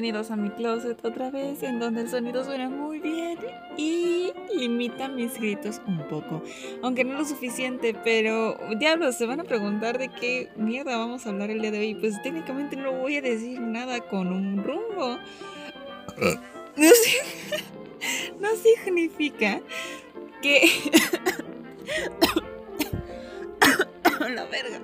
bienvenidos 0.00 0.30
a 0.30 0.36
mi 0.36 0.48
closet 0.48 1.04
otra 1.04 1.30
vez, 1.30 1.62
en 1.62 1.78
donde 1.78 2.00
el 2.00 2.08
sonido 2.08 2.42
suena 2.42 2.70
muy 2.70 3.00
bien 3.00 3.36
y 3.76 4.32
limita 4.56 5.08
mis 5.08 5.38
gritos 5.38 5.82
un 5.86 5.98
poco. 6.08 6.42
Aunque 6.82 7.04
no 7.04 7.18
lo 7.18 7.24
suficiente, 7.26 7.94
pero 8.02 8.56
diablos, 8.78 9.16
se 9.16 9.26
van 9.26 9.40
a 9.40 9.44
preguntar 9.44 9.98
de 9.98 10.08
qué 10.08 10.48
mierda 10.56 10.96
vamos 10.96 11.26
a 11.26 11.28
hablar 11.28 11.50
el 11.50 11.60
día 11.60 11.70
de 11.70 11.80
hoy. 11.80 11.94
Pues 11.96 12.14
técnicamente 12.22 12.76
no 12.76 12.92
voy 12.92 13.16
a 13.16 13.20
decir 13.20 13.60
nada 13.60 14.00
con 14.00 14.32
un 14.32 14.64
rumbo. 14.64 15.18
No, 16.76 16.88
no 18.40 18.48
significa 18.56 19.60
que... 20.40 20.62
La 24.20 24.46
verga. 24.46 24.80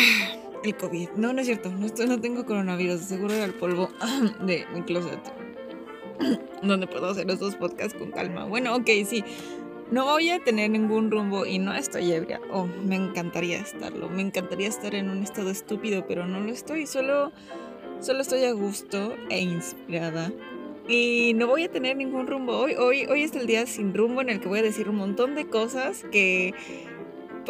El 0.64 0.76
COVID. 0.76 1.10
No, 1.16 1.32
no 1.32 1.40
es 1.40 1.46
cierto. 1.46 1.70
No, 1.70 1.86
estoy, 1.86 2.06
no 2.06 2.20
tengo 2.20 2.44
coronavirus. 2.44 3.00
Seguro 3.00 3.34
era 3.34 3.44
el 3.44 3.54
polvo 3.54 3.88
de 4.46 4.66
mi 4.74 4.82
closet. 4.82 5.20
Donde 6.62 6.86
puedo 6.86 7.08
hacer 7.10 7.30
estos 7.30 7.56
podcasts 7.56 7.94
con 7.94 8.10
calma. 8.10 8.44
Bueno, 8.44 8.76
ok, 8.76 8.88
sí. 9.06 9.24
No 9.90 10.04
voy 10.04 10.30
a 10.30 10.38
tener 10.38 10.70
ningún 10.70 11.10
rumbo 11.10 11.46
y 11.46 11.58
no 11.58 11.74
estoy 11.74 12.12
ebria. 12.12 12.40
Oh, 12.52 12.66
me 12.66 12.94
encantaría 12.94 13.58
estarlo. 13.58 14.08
Me 14.08 14.22
encantaría 14.22 14.68
estar 14.68 14.94
en 14.94 15.10
un 15.10 15.22
estado 15.22 15.50
estúpido, 15.50 16.06
pero 16.06 16.26
no 16.26 16.40
lo 16.40 16.52
estoy. 16.52 16.86
Solo, 16.86 17.32
solo 18.00 18.20
estoy 18.20 18.44
a 18.44 18.52
gusto 18.52 19.16
e 19.30 19.40
inspirada. 19.40 20.30
Y 20.88 21.32
no 21.34 21.46
voy 21.46 21.64
a 21.64 21.70
tener 21.70 21.96
ningún 21.96 22.26
rumbo. 22.26 22.56
Hoy, 22.56 22.74
hoy, 22.74 23.06
hoy 23.06 23.22
es 23.22 23.34
el 23.34 23.46
día 23.46 23.66
sin 23.66 23.94
rumbo 23.94 24.20
en 24.20 24.28
el 24.28 24.40
que 24.40 24.48
voy 24.48 24.60
a 24.60 24.62
decir 24.62 24.88
un 24.88 24.96
montón 24.96 25.34
de 25.34 25.48
cosas 25.48 26.04
que 26.12 26.54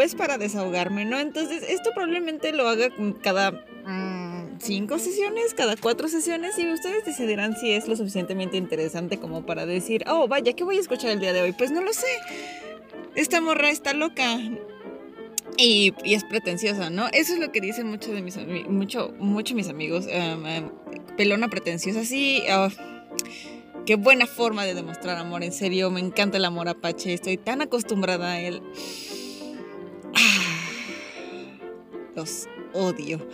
pues 0.01 0.15
para 0.15 0.39
desahogarme, 0.39 1.05
¿no? 1.05 1.21
Entonces, 1.21 1.63
esto 1.69 1.91
probablemente 1.95 2.55
lo 2.55 2.67
haga 2.67 2.89
cada 3.21 3.51
mm, 3.51 4.59
cinco 4.59 4.99
sesiones, 4.99 5.53
cada 5.53 5.77
cuatro 5.77 6.09
sesiones, 6.09 6.59
y 6.59 6.67
ustedes 6.73 7.05
decidirán 7.05 7.55
si 7.55 7.73
es 7.73 7.87
lo 7.87 7.95
suficientemente 7.97 8.57
interesante 8.57 9.19
como 9.19 9.45
para 9.45 9.67
decir, 9.67 10.03
oh, 10.09 10.27
vaya, 10.27 10.55
¿qué 10.55 10.65
voy 10.65 10.79
a 10.79 10.81
escuchar 10.81 11.11
el 11.11 11.21
día 11.21 11.35
de 11.35 11.43
hoy? 11.43 11.53
Pues 11.53 11.71
no 11.71 11.83
lo 11.83 11.93
sé. 11.93 12.07
Esta 13.15 13.43
morra 13.43 13.69
está 13.69 13.93
loca. 13.93 14.39
Y, 15.59 15.93
es 16.03 16.25
pretenciosa, 16.25 16.89
¿no? 16.89 17.09
Eso 17.09 17.35
es 17.35 17.39
lo 17.39 17.53
que 17.53 17.61
dicen 17.61 17.87
muchos 17.87 18.15
de 18.15 18.23
mis 18.23 18.39
mucho, 18.71 19.13
mucho 19.19 19.55
mis 19.55 19.69
amigos. 19.69 20.07
Em, 20.09 20.47
em, 20.47 20.71
pelona 21.19 21.49
pretenciosa, 21.51 22.07
sí. 22.07 22.43
Ah, 22.49 22.71
qué 23.85 23.97
buena 23.97 24.25
forma 24.27 24.65
de 24.65 24.73
demostrar 24.73 25.19
amor, 25.19 25.45
en 25.45 25.53
serio. 25.53 25.91
Me 25.91 26.01
encanta 26.01 26.39
el 26.39 26.47
amor 26.47 26.71
apache. 26.71 27.13
Estoy 27.13 27.37
tan 27.37 27.61
acostumbrada 27.61 28.31
a 28.33 28.41
él. 28.41 28.63
Los 32.15 32.49
odio. 32.73 33.27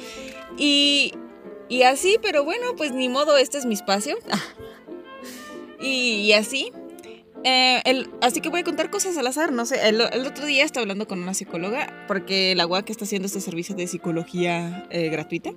Y, 0.59 1.13
y 1.69 1.83
así, 1.83 2.19
pero 2.23 2.45
bueno, 2.45 2.75
pues 2.77 2.93
ni 2.93 3.09
modo, 3.09 3.37
este 3.37 3.59
es 3.59 3.67
mi 3.67 3.75
espacio. 3.75 4.17
y, 5.81 6.33
así. 6.33 6.73
Eh, 7.45 7.83
así 8.23 8.41
que 8.41 8.49
voy 8.49 8.61
a 8.61 8.65
contar 8.65 8.91
cosas 8.91 9.17
al 9.19 9.27
azar, 9.27 9.53
no 9.53 9.67
sé. 9.67 9.89
El, 9.89 10.01
otro 10.01 10.47
día 10.47 10.65
estaba 10.65 10.83
hablando 10.83 11.07
con 11.07 11.23
una 11.23 11.35
psicóloga 11.35 12.05
porque 12.09 12.55
la 12.55 12.67
UAC 12.67 12.91
está 12.91 13.05
haciendo 13.05 13.27
este 13.27 13.41
servicio 13.41 13.75
de 13.75 13.87
psicología 13.87 14.87
eh, 14.91 15.09
gratuita 15.11 15.53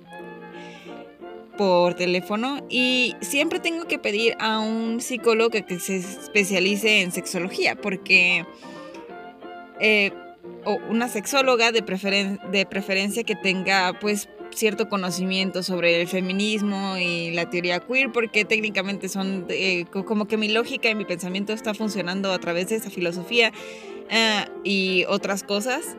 por 1.60 1.92
teléfono 1.92 2.64
y 2.70 3.14
siempre 3.20 3.60
tengo 3.60 3.86
que 3.86 3.98
pedir 3.98 4.34
a 4.38 4.60
un 4.60 5.02
psicólogo 5.02 5.50
que, 5.50 5.78
se 5.78 5.96
especialice 5.96 7.02
en 7.02 7.12
sexología 7.12 7.74
porque 7.74 8.46
eh, 9.78 10.10
o 10.64 10.78
una 10.88 11.08
sexóloga 11.08 11.72
de, 11.72 11.82
de 12.50 12.66
preferencia 12.66 13.24
que 13.24 13.36
tenga 13.36 13.98
pues 14.00 14.28
cierto 14.54 14.88
conocimiento 14.88 15.62
sobre 15.62 16.00
el 16.00 16.08
feminismo 16.08 16.96
y 16.98 17.30
la 17.30 17.48
teoría 17.50 17.80
queer, 17.80 18.12
porque 18.12 18.44
técnicamente 18.44 19.08
son 19.08 19.46
como 19.92 20.26
que 20.26 20.36
mi 20.36 20.48
lógica 20.48 20.88
y 20.88 20.94
mi 20.94 21.04
pensamiento 21.04 21.52
está 21.52 21.74
funcionando 21.74 22.32
a 22.32 22.38
través 22.38 22.68
de 22.68 22.76
esa 22.76 22.90
filosofía 22.90 23.52
eh, 24.10 24.44
y 24.64 25.04
otras 25.08 25.42
cosas. 25.42 25.96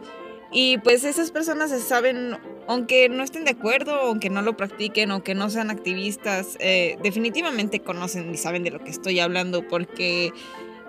Y 0.54 0.80
pues 0.80 1.06
esas 1.06 1.32
personas 1.32 1.72
saben, 1.82 2.38
aunque 2.68 3.08
no 3.08 3.24
estén 3.24 3.46
de 3.46 3.52
acuerdo, 3.52 3.94
aunque 3.94 4.30
no 4.30 4.42
lo 4.42 4.58
practiquen, 4.58 5.12
aunque 5.12 5.34
no 5.34 5.50
sean 5.50 5.72
activistas, 5.72 6.58
eh, 6.60 6.98
definitivamente 7.02 7.80
conocen 7.80 8.34
y 8.34 8.38
saben 8.38 8.64
de 8.64 8.72
lo 8.72 8.84
que 8.84 8.92
estoy 8.92 9.22
hablando, 9.22 9.66
porque 9.66 10.34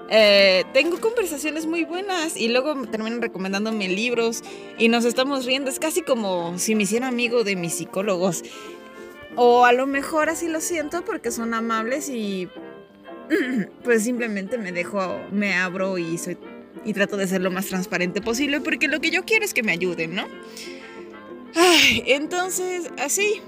eh, 0.09 0.65
tengo 0.73 1.01
conversaciones 1.01 1.67
muy 1.67 1.85
buenas 1.85 2.37
y 2.37 2.49
luego 2.49 2.75
terminan 2.87 3.23
recomendándome 3.23 3.89
libros 3.89 4.43
y 4.79 4.89
nos 4.89 5.05
estamos 5.05 5.47
riendo. 5.47 5.71
Es 5.71 5.79
casi 5.79 6.03
como 6.03 6.59
si 6.59 6.75
me 6.75 6.83
hiciera 6.85 7.09
amigo 7.09 7.45
de 7.45 7.57
mis 7.57 7.75
psicólogos. 7.75 8.43
O 9.37 9.65
a 9.65 9.73
lo 9.73 9.87
mejor 9.87 10.29
así 10.29 10.49
lo 10.49 10.61
siento 10.61 11.05
porque 11.05 11.31
son 11.31 11.55
amables 11.55 12.09
y 12.09 12.49
pues 13.85 14.05
simplemente 14.05 14.59
me 14.59 14.73
dejo, 14.73 15.21
me 15.31 15.55
abro 15.55 15.99
y 15.99 16.19
soy 16.19 16.37
y 16.85 16.93
trato 16.95 17.17
de 17.17 17.29
ser 17.29 17.41
lo 17.43 17.51
más 17.51 17.67
transparente 17.67 18.21
posible 18.21 18.61
porque 18.61 18.89
lo 18.89 19.01
que 19.01 19.11
yo 19.11 19.25
quiero 19.25 19.45
es 19.45 19.55
que 19.55 19.63
me 19.63 19.73
ayuden, 19.73 20.15
¿no? 20.15 20.27
Ay, 21.55 22.03
entonces, 22.07 22.91
así. 22.99 23.41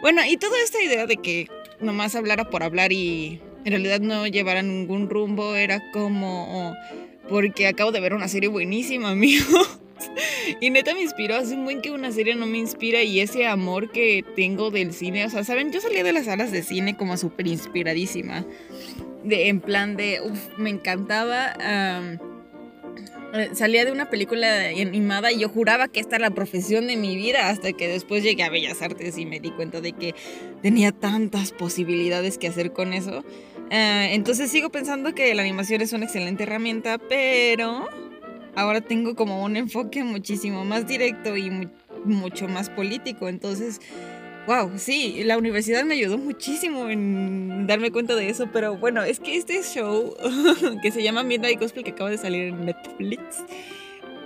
Bueno, 0.00 0.22
y 0.26 0.36
toda 0.36 0.58
esta 0.62 0.82
idea 0.82 1.06
de 1.06 1.16
que 1.16 1.48
nomás 1.80 2.14
hablara 2.14 2.50
por 2.50 2.62
hablar 2.62 2.92
y 2.92 3.40
en 3.64 3.72
realidad 3.72 4.00
no 4.00 4.26
llevara 4.26 4.62
ningún 4.62 5.08
rumbo, 5.08 5.56
era 5.56 5.80
como 5.92 6.74
porque 7.28 7.66
acabo 7.66 7.92
de 7.92 8.00
ver 8.00 8.14
una 8.14 8.28
serie 8.28 8.48
buenísima, 8.48 9.10
amigo. 9.12 9.60
Y 10.60 10.70
neta 10.70 10.92
me 10.92 11.02
inspiró, 11.02 11.36
hace 11.36 11.54
un 11.54 11.64
buen 11.64 11.80
que 11.80 11.90
una 11.90 12.12
serie 12.12 12.34
no 12.34 12.46
me 12.46 12.58
inspira 12.58 13.02
y 13.02 13.20
ese 13.20 13.46
amor 13.46 13.90
que 13.90 14.24
tengo 14.36 14.70
del 14.70 14.92
cine, 14.92 15.24
o 15.24 15.30
sea, 15.30 15.44
¿saben? 15.44 15.72
Yo 15.72 15.80
salía 15.80 16.04
de 16.04 16.12
las 16.12 16.26
salas 16.26 16.52
de 16.52 16.62
cine 16.62 16.96
como 16.96 17.16
súper 17.16 17.46
inspiradísima, 17.46 18.44
en 19.24 19.60
plan 19.60 19.96
de, 19.96 20.20
uff, 20.22 20.58
me 20.58 20.70
encantaba. 20.70 21.54
Eh, 23.36 23.50
salía 23.54 23.84
de 23.84 23.90
una 23.90 24.10
película 24.10 24.68
animada 24.80 25.32
y 25.32 25.40
yo 25.40 25.48
juraba 25.48 25.88
que 25.88 25.98
esta 25.98 26.16
era 26.16 26.28
la 26.28 26.34
profesión 26.34 26.86
de 26.86 26.96
mi 26.96 27.16
vida 27.16 27.48
hasta 27.48 27.72
que 27.72 27.88
después 27.88 28.22
llegué 28.22 28.44
a 28.44 28.50
Bellas 28.50 28.80
Artes 28.80 29.18
y 29.18 29.26
me 29.26 29.40
di 29.40 29.50
cuenta 29.50 29.80
de 29.80 29.92
que 29.92 30.14
tenía 30.62 30.92
tantas 30.92 31.50
posibilidades 31.50 32.38
que 32.38 32.46
hacer 32.46 32.72
con 32.72 32.92
eso. 32.92 33.24
Eh, 33.70 34.10
entonces 34.12 34.50
sigo 34.50 34.70
pensando 34.70 35.14
que 35.14 35.34
la 35.34 35.42
animación 35.42 35.80
es 35.80 35.92
una 35.92 36.04
excelente 36.04 36.42
herramienta, 36.44 36.98
pero 36.98 37.88
ahora 38.54 38.80
tengo 38.80 39.14
como 39.14 39.42
un 39.42 39.56
enfoque 39.56 40.04
muchísimo 40.04 40.64
más 40.64 40.86
directo 40.86 41.36
y 41.36 41.68
mucho 42.04 42.48
más 42.48 42.70
político. 42.70 43.28
Entonces, 43.28 43.80
wow, 44.46 44.72
sí, 44.76 45.22
la 45.24 45.38
universidad 45.38 45.84
me 45.84 45.94
ayudó 45.94 46.18
muchísimo 46.18 46.88
en 46.88 47.66
darme 47.66 47.90
cuenta 47.90 48.14
de 48.14 48.28
eso, 48.28 48.48
pero 48.52 48.76
bueno, 48.76 49.02
es 49.02 49.20
que 49.20 49.36
este 49.36 49.62
show 49.62 50.14
que 50.82 50.90
se 50.90 51.02
llama 51.02 51.22
Midnight 51.22 51.60
Gospel 51.60 51.84
que 51.84 51.90
acaba 51.90 52.10
de 52.10 52.18
salir 52.18 52.48
en 52.48 52.66
Netflix. 52.66 53.44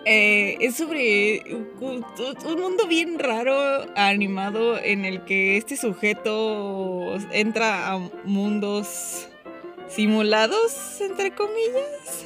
Eh, 0.05 0.57
es 0.61 0.77
sobre 0.77 1.43
un, 1.55 2.05
un, 2.47 2.61
mundo 2.61 2.87
bien 2.87 3.19
raro 3.19 3.87
animado 3.97 4.79
en 4.79 5.05
el 5.05 5.25
que 5.25 5.57
este 5.57 5.77
sujeto 5.77 7.17
entra 7.33 7.93
a 7.93 7.99
mundos 8.25 9.29
simulados, 9.89 11.01
entre 11.01 11.33
comillas. 11.33 12.25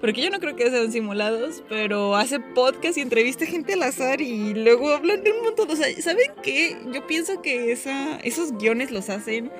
Porque 0.00 0.22
yo 0.22 0.30
no 0.30 0.40
creo 0.40 0.56
que 0.56 0.70
sean 0.70 0.90
simulados, 0.90 1.62
pero 1.68 2.16
hace 2.16 2.40
podcast 2.40 2.96
y 2.96 3.02
entrevista 3.02 3.44
gente 3.44 3.74
al 3.74 3.82
azar 3.82 4.22
y 4.22 4.54
luego 4.54 4.90
hablan 4.90 5.22
de 5.22 5.32
un 5.32 5.44
montón. 5.44 5.70
O 5.70 5.76
sea, 5.76 5.86
¿saben 6.00 6.30
qué? 6.42 6.74
Yo 6.90 7.06
pienso 7.06 7.42
que 7.42 7.72
esos 7.72 8.52
guiones 8.56 8.90
los 8.90 9.10
hacen 9.10 9.52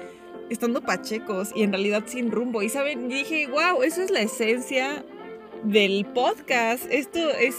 estando 0.48 0.80
pachecos 0.80 1.50
y 1.54 1.62
en 1.62 1.72
realidad 1.72 2.04
sin 2.06 2.30
rumbo. 2.30 2.62
Y 2.62 2.70
saben, 2.70 3.08
dije, 3.08 3.48
wow, 3.48 3.82
eso 3.82 4.00
es 4.00 4.10
la 4.10 4.20
esencia 4.20 5.04
del 5.64 6.06
podcast. 6.06 6.84
Esto 6.90 7.30
es 7.30 7.56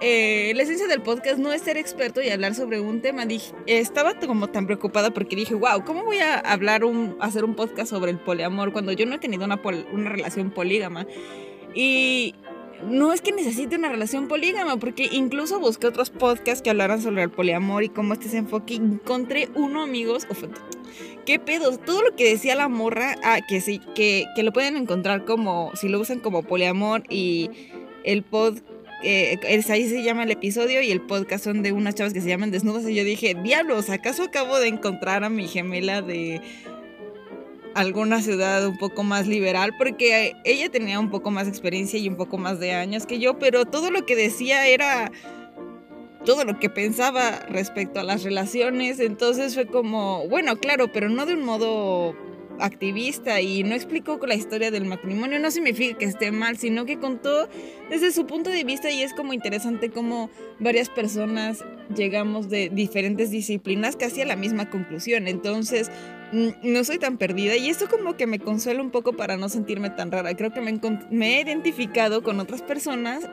eh, 0.00 0.52
la 0.54 0.62
esencia 0.62 0.86
del 0.88 1.00
podcast 1.00 1.38
no 1.38 1.52
es 1.52 1.62
ser 1.62 1.78
experto 1.78 2.20
y 2.20 2.28
hablar 2.28 2.54
sobre 2.54 2.80
un 2.80 3.00
tema. 3.00 3.24
Dije, 3.24 3.54
estaba 3.66 4.14
como 4.18 4.48
tan 4.48 4.66
preocupada 4.66 5.10
porque 5.10 5.36
dije, 5.36 5.54
wow, 5.54 5.84
¿cómo 5.84 6.04
voy 6.04 6.18
a 6.18 6.38
hablar 6.38 6.84
un, 6.84 7.16
hacer 7.20 7.44
un 7.44 7.54
podcast 7.54 7.90
sobre 7.90 8.10
el 8.10 8.18
poliamor 8.18 8.72
cuando 8.72 8.92
yo 8.92 9.06
no 9.06 9.14
he 9.14 9.18
tenido 9.18 9.44
una, 9.44 9.60
una 9.92 10.10
relación 10.10 10.50
polígama? 10.50 11.06
Y 11.74 12.34
no 12.84 13.12
es 13.12 13.22
que 13.22 13.32
necesite 13.32 13.76
una 13.76 13.88
relación 13.88 14.28
polígama, 14.28 14.76
porque 14.76 15.08
incluso 15.10 15.58
busqué 15.60 15.86
otros 15.86 16.10
podcasts 16.10 16.62
que 16.62 16.70
hablaran 16.70 17.00
sobre 17.00 17.22
el 17.22 17.30
poliamor 17.30 17.84
y 17.84 17.88
cómo 17.88 18.12
este 18.12 18.28
se 18.28 18.36
enfoque. 18.36 18.74
Encontré 18.74 19.48
uno, 19.54 19.82
amigos. 19.82 20.26
¿Qué 21.26 21.40
pedos? 21.40 21.80
Todo 21.84 22.02
lo 22.02 22.14
que 22.14 22.30
decía 22.30 22.54
la 22.54 22.68
morra, 22.68 23.16
ah, 23.24 23.40
que 23.46 23.60
sí, 23.60 23.80
que, 23.94 24.26
que 24.36 24.42
lo 24.44 24.52
pueden 24.52 24.76
encontrar 24.76 25.24
como, 25.24 25.72
si 25.74 25.88
lo 25.88 26.00
usan 26.00 26.20
como 26.20 26.44
poliamor 26.44 27.02
y 27.10 27.50
el 28.04 28.22
podcast 28.22 28.64
eh, 29.02 29.38
ahí 29.68 29.88
se 29.88 30.02
llama 30.02 30.22
el 30.22 30.30
episodio 30.30 30.80
y 30.80 30.90
el 30.90 31.02
podcast 31.02 31.44
son 31.44 31.62
de 31.62 31.72
unas 31.72 31.94
chavas 31.94 32.12
que 32.14 32.20
se 32.20 32.28
llaman 32.28 32.50
desnudas 32.50 32.88
y 32.88 32.94
yo 32.94 33.04
dije, 33.04 33.34
diablos, 33.34 33.90
¿acaso 33.90 34.22
acabo 34.22 34.58
de 34.58 34.68
encontrar 34.68 35.22
a 35.22 35.28
mi 35.28 35.48
gemela 35.48 36.00
de 36.00 36.40
alguna 37.74 38.22
ciudad 38.22 38.66
un 38.66 38.78
poco 38.78 39.02
más 39.02 39.26
liberal? 39.26 39.74
Porque 39.76 40.32
ella 40.44 40.70
tenía 40.70 40.98
un 40.98 41.10
poco 41.10 41.30
más 41.30 41.46
experiencia 41.46 41.98
y 41.98 42.08
un 42.08 42.16
poco 42.16 42.38
más 42.38 42.58
de 42.58 42.72
años 42.72 43.04
que 43.04 43.18
yo, 43.18 43.38
pero 43.38 43.66
todo 43.66 43.90
lo 43.90 44.06
que 44.06 44.16
decía 44.16 44.66
era 44.66 45.12
todo 46.26 46.44
lo 46.44 46.58
que 46.58 46.68
pensaba 46.68 47.38
respecto 47.48 48.00
a 48.00 48.02
las 48.02 48.22
relaciones. 48.22 49.00
Entonces 49.00 49.54
fue 49.54 49.66
como, 49.66 50.28
bueno, 50.28 50.56
claro, 50.56 50.92
pero 50.92 51.08
no 51.08 51.24
de 51.24 51.34
un 51.34 51.44
modo 51.44 52.14
activista 52.58 53.40
y 53.40 53.62
no 53.62 53.74
explicó 53.74 54.18
la 54.26 54.34
historia 54.34 54.70
del 54.70 54.86
matrimonio, 54.86 55.38
no 55.38 55.50
significa 55.50 55.98
que 55.98 56.06
esté 56.06 56.32
mal, 56.32 56.56
sino 56.56 56.86
que 56.86 56.98
contó 56.98 57.48
desde 57.90 58.12
su 58.12 58.26
punto 58.26 58.50
de 58.50 58.64
vista 58.64 58.90
y 58.90 59.02
es 59.02 59.12
como 59.12 59.32
interesante 59.32 59.90
como 59.90 60.30
varias 60.58 60.88
personas 60.88 61.64
llegamos 61.94 62.48
de 62.48 62.70
diferentes 62.70 63.30
disciplinas 63.30 63.96
casi 63.96 64.22
a 64.22 64.26
la 64.26 64.36
misma 64.36 64.70
conclusión. 64.70 65.28
Entonces, 65.28 65.90
no 66.32 66.84
soy 66.84 66.98
tan 66.98 67.18
perdida 67.18 67.56
y 67.56 67.68
esto 67.68 67.88
como 67.88 68.16
que 68.16 68.26
me 68.26 68.38
consuela 68.38 68.82
un 68.82 68.90
poco 68.90 69.12
para 69.12 69.36
no 69.36 69.48
sentirme 69.48 69.90
tan 69.90 70.10
rara. 70.10 70.34
Creo 70.34 70.52
que 70.52 70.60
me, 70.60 70.80
me 71.10 71.36
he 71.36 71.42
identificado 71.42 72.22
con 72.22 72.40
otras 72.40 72.62
personas. 72.62 73.28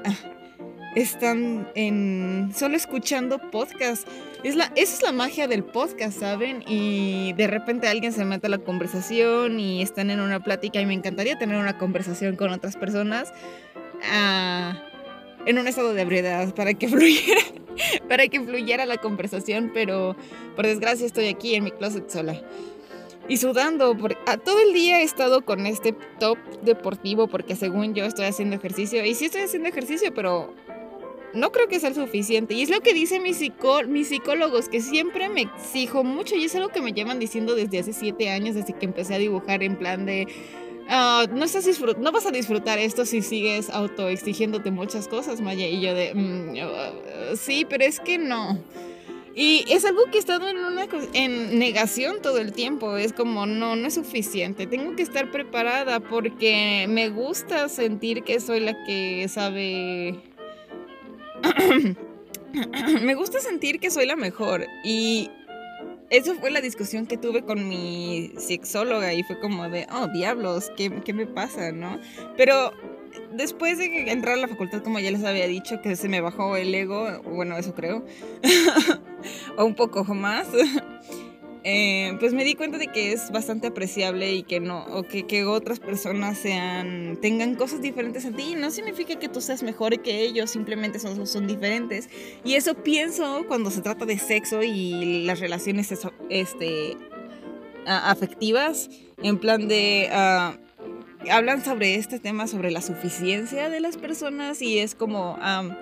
Ah, 0.93 0.99
están 0.99 1.67
en 1.75 2.51
solo 2.55 2.75
escuchando 2.75 3.39
podcast. 3.51 4.07
Es 4.43 4.55
la, 4.55 4.65
esa 4.75 4.95
es 4.95 5.01
la 5.01 5.11
magia 5.11 5.47
del 5.47 5.63
podcast, 5.63 6.19
¿saben? 6.19 6.63
Y 6.67 7.33
de 7.33 7.47
repente 7.47 7.87
alguien 7.87 8.11
se 8.11 8.25
mete 8.25 8.47
a 8.47 8.49
la 8.49 8.57
conversación 8.57 9.59
y 9.59 9.81
están 9.81 10.09
en 10.09 10.19
una 10.19 10.43
plática 10.43 10.81
y 10.81 10.85
me 10.85 10.93
encantaría 10.93 11.37
tener 11.37 11.57
una 11.57 11.77
conversación 11.77 12.35
con 12.35 12.51
otras 12.51 12.75
personas 12.75 13.33
ah, 14.11 14.83
en 15.45 15.57
un 15.57 15.67
estado 15.67 15.93
de 15.93 16.01
ebriedad 16.01 16.53
para 16.53 16.73
que 16.73 16.87
fluyera, 16.89 17.41
para 18.09 18.27
que 18.27 18.41
fluyera 18.41 18.85
la 18.85 18.97
conversación, 18.97 19.71
pero 19.73 20.15
por 20.55 20.65
desgracia 20.65 21.05
estoy 21.05 21.27
aquí 21.27 21.55
en 21.55 21.63
mi 21.63 21.71
closet 21.71 22.09
sola. 22.09 22.39
Y 23.29 23.37
sudando, 23.37 23.97
por, 23.97 24.17
a, 24.27 24.35
todo 24.35 24.59
el 24.59 24.73
día 24.73 24.99
he 24.99 25.03
estado 25.03 25.45
con 25.45 25.65
este 25.65 25.93
top 26.19 26.37
deportivo 26.61 27.27
porque 27.27 27.55
según 27.55 27.93
yo 27.93 28.03
estoy 28.03 28.25
haciendo 28.25 28.57
ejercicio. 28.57 29.05
Y 29.05 29.15
sí 29.15 29.25
estoy 29.25 29.43
haciendo 29.43 29.69
ejercicio, 29.69 30.13
pero 30.13 30.53
no 31.33 31.51
creo 31.51 31.67
que 31.67 31.79
sea 31.79 31.89
el 31.89 31.95
suficiente. 31.95 32.53
Y 32.53 32.61
es 32.61 32.69
lo 32.69 32.81
que 32.81 32.93
dicen 32.93 33.23
mis, 33.23 33.39
mis 33.87 34.07
psicólogos, 34.07 34.69
que 34.69 34.81
siempre 34.81 35.29
me 35.29 35.41
exijo 35.41 36.03
mucho. 36.03 36.35
Y 36.35 36.45
es 36.45 36.55
algo 36.55 36.69
que 36.69 36.81
me 36.81 36.93
llevan 36.93 37.19
diciendo 37.19 37.55
desde 37.55 37.79
hace 37.79 37.93
siete 37.93 38.29
años, 38.29 38.55
desde 38.55 38.73
que 38.73 38.85
empecé 38.85 39.15
a 39.15 39.17
dibujar 39.17 39.63
en 39.63 39.77
plan 39.77 40.05
de... 40.05 40.27
Ah, 40.89 41.25
no, 41.31 41.45
estás 41.45 41.65
no 41.97 42.11
vas 42.11 42.25
a 42.25 42.31
disfrutar 42.31 42.77
esto 42.77 43.05
si 43.05 43.21
sigues 43.21 43.69
autoexigiéndote 43.69 44.69
muchas 44.69 45.07
cosas, 45.07 45.41
Maya. 45.41 45.67
Y 45.67 45.81
yo 45.81 45.93
de... 45.93 46.13
Mm, 46.13 46.49
uh, 46.51 47.35
sí, 47.35 47.65
pero 47.67 47.83
es 47.83 47.99
que 47.99 48.17
no. 48.17 48.59
Y 49.35 49.65
es 49.69 49.83
algo 49.85 50.03
que 50.11 50.17
he 50.17 50.19
estado 50.19 50.47
en, 50.47 50.57
una, 50.57 50.87
en 51.13 51.57
negación 51.57 52.21
todo 52.21 52.37
el 52.37 52.53
tiempo. 52.53 52.97
Es 52.97 53.13
como, 53.13 53.47
no, 53.47 53.75
no 53.75 53.87
es 53.87 53.95
suficiente. 53.95 54.67
Tengo 54.67 54.95
que 54.95 55.01
estar 55.01 55.31
preparada 55.31 55.99
porque 55.99 56.85
me 56.87 57.09
gusta 57.09 57.67
sentir 57.69 58.23
que 58.23 58.39
soy 58.39 58.59
la 58.59 58.83
que 58.83 59.27
sabe 59.29 60.19
me 63.01 63.15
gusta 63.15 63.39
sentir 63.39 63.79
que 63.79 63.89
soy 63.89 64.05
la 64.05 64.15
mejor 64.15 64.65
y 64.83 65.29
eso 66.09 66.35
fue 66.35 66.51
la 66.51 66.61
discusión 66.61 67.07
que 67.07 67.17
tuve 67.17 67.43
con 67.43 67.67
mi 67.67 68.33
sexóloga 68.37 69.13
y 69.13 69.23
fue 69.23 69.39
como 69.39 69.67
de, 69.69 69.87
oh, 69.91 70.07
diablos, 70.07 70.71
¿qué, 70.77 71.01
qué 71.03 71.13
me 71.13 71.25
pasa, 71.25 71.71
no? 71.71 71.99
Pero 72.37 72.71
después 73.31 73.77
de 73.77 74.11
entrar 74.11 74.35
a 74.35 74.41
la 74.41 74.47
facultad, 74.47 74.83
como 74.83 74.99
ya 74.99 75.11
les 75.11 75.23
había 75.23 75.47
dicho, 75.47 75.81
que 75.81 75.95
se 75.95 76.09
me 76.09 76.21
bajó 76.21 76.55
el 76.55 76.73
ego, 76.73 77.21
bueno, 77.23 77.57
eso 77.57 77.73
creo, 77.73 78.05
o 79.57 79.65
un 79.65 79.75
poco 79.75 80.03
más. 80.13 80.47
Eh, 81.65 82.17
pues 82.19 82.33
me 82.33 82.43
di 82.43 82.55
cuenta 82.55 82.77
de 82.77 82.87
que 82.87 83.13
es 83.13 83.31
bastante 83.31 83.67
apreciable 83.67 84.33
y 84.33 84.43
que 84.43 84.59
no, 84.59 84.83
o 84.87 85.03
que, 85.03 85.25
que, 85.25 85.45
otras 85.45 85.79
personas 85.79 86.37
sean, 86.37 87.17
tengan 87.21 87.55
cosas 87.55 87.81
diferentes 87.81 88.25
a 88.25 88.31
ti. 88.31 88.55
No 88.57 88.69
significa 88.69 89.17
que 89.17 89.29
tú 89.29 89.39
seas 89.39 89.63
mejor 89.63 90.01
que 90.01 90.21
ellos, 90.21 90.51
simplemente 90.51 90.99
son, 90.99 91.25
son 91.25 91.47
diferentes. 91.47 92.09
Y 92.43 92.55
eso 92.55 92.75
pienso 92.75 93.45
cuando 93.47 93.71
se 93.71 93.81
trata 93.81 94.05
de 94.05 94.17
sexo 94.19 94.61
y 94.61 95.23
las 95.23 95.39
relaciones 95.39 95.93
este, 96.29 96.97
afectivas, 97.85 98.89
en 99.21 99.37
plan 99.37 99.67
de... 99.67 100.09
Uh, 100.11 100.63
hablan 101.31 101.63
sobre 101.63 101.95
este 101.95 102.19
tema, 102.19 102.47
sobre 102.47 102.69
la 102.71 102.81
suficiencia 102.81 103.69
de 103.69 103.79
las 103.79 103.97
personas 103.97 104.61
y 104.61 104.79
es 104.79 104.95
como... 104.95 105.35
Um, 105.35 105.73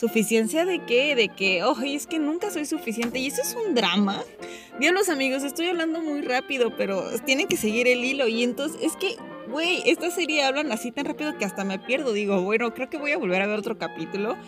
¿Suficiencia 0.00 0.64
de 0.64 0.78
qué? 0.86 1.14
De 1.14 1.28
que, 1.28 1.62
oh, 1.62 1.76
es 1.82 2.06
que 2.06 2.18
nunca 2.18 2.50
soy 2.50 2.64
suficiente. 2.64 3.18
Y 3.18 3.26
eso 3.26 3.42
es 3.42 3.54
un 3.54 3.74
drama. 3.74 4.24
los 4.80 5.10
amigos, 5.10 5.44
estoy 5.44 5.66
hablando 5.66 6.00
muy 6.00 6.22
rápido, 6.22 6.74
pero 6.74 7.04
tienen 7.26 7.46
que 7.46 7.58
seguir 7.58 7.86
el 7.86 8.02
hilo. 8.02 8.26
Y 8.26 8.42
entonces, 8.42 8.80
es 8.82 8.96
que, 8.96 9.16
güey, 9.50 9.82
esta 9.84 10.10
serie 10.10 10.42
hablan 10.42 10.72
así 10.72 10.90
tan 10.90 11.04
rápido 11.04 11.36
que 11.36 11.44
hasta 11.44 11.64
me 11.64 11.78
pierdo. 11.78 12.14
Digo, 12.14 12.40
bueno, 12.40 12.72
creo 12.72 12.88
que 12.88 12.96
voy 12.96 13.12
a 13.12 13.18
volver 13.18 13.42
a 13.42 13.46
ver 13.46 13.58
otro 13.58 13.76
capítulo. 13.76 14.38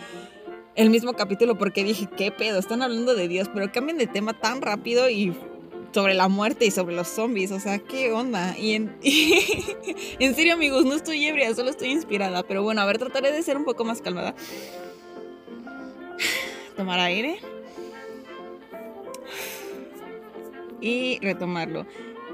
El 0.75 0.89
mismo 0.89 1.13
capítulo 1.13 1.59
porque 1.59 1.85
dije, 1.85 2.09
¿qué 2.17 2.33
pedo? 2.33 2.59
Están 2.59 2.81
hablando 2.81 3.15
de 3.15 3.29
Dios, 3.29 3.51
pero 3.53 3.71
cambian 3.71 3.99
de 3.99 4.07
tema 4.07 4.33
tan 4.33 4.63
rápido 4.63 5.11
y 5.11 5.35
sobre 5.93 6.15
la 6.15 6.29
muerte 6.29 6.65
y 6.65 6.71
sobre 6.71 6.97
los 6.97 7.09
zombies. 7.09 7.53
O 7.53 7.61
sea, 7.61 7.79
¿qué 7.79 8.11
onda? 8.11 8.57
Y 8.57 8.73
en, 8.73 8.97
en 10.19 10.35
serio, 10.35 10.55
amigos, 10.55 10.87
no 10.87 10.95
estoy 10.95 11.27
ebria, 11.27 11.55
solo 11.55 11.69
estoy 11.69 11.91
inspirada. 11.91 12.43
Pero 12.43 12.63
bueno, 12.63 12.81
a 12.81 12.87
ver, 12.87 12.97
trataré 12.97 13.33
de 13.33 13.43
ser 13.43 13.59
un 13.59 13.67
poco 13.67 13.85
más 13.85 14.01
calmada 14.01 14.35
tomar 16.83 16.99
aire 16.99 17.39
y 20.81 21.21
retomarlo. 21.23 21.87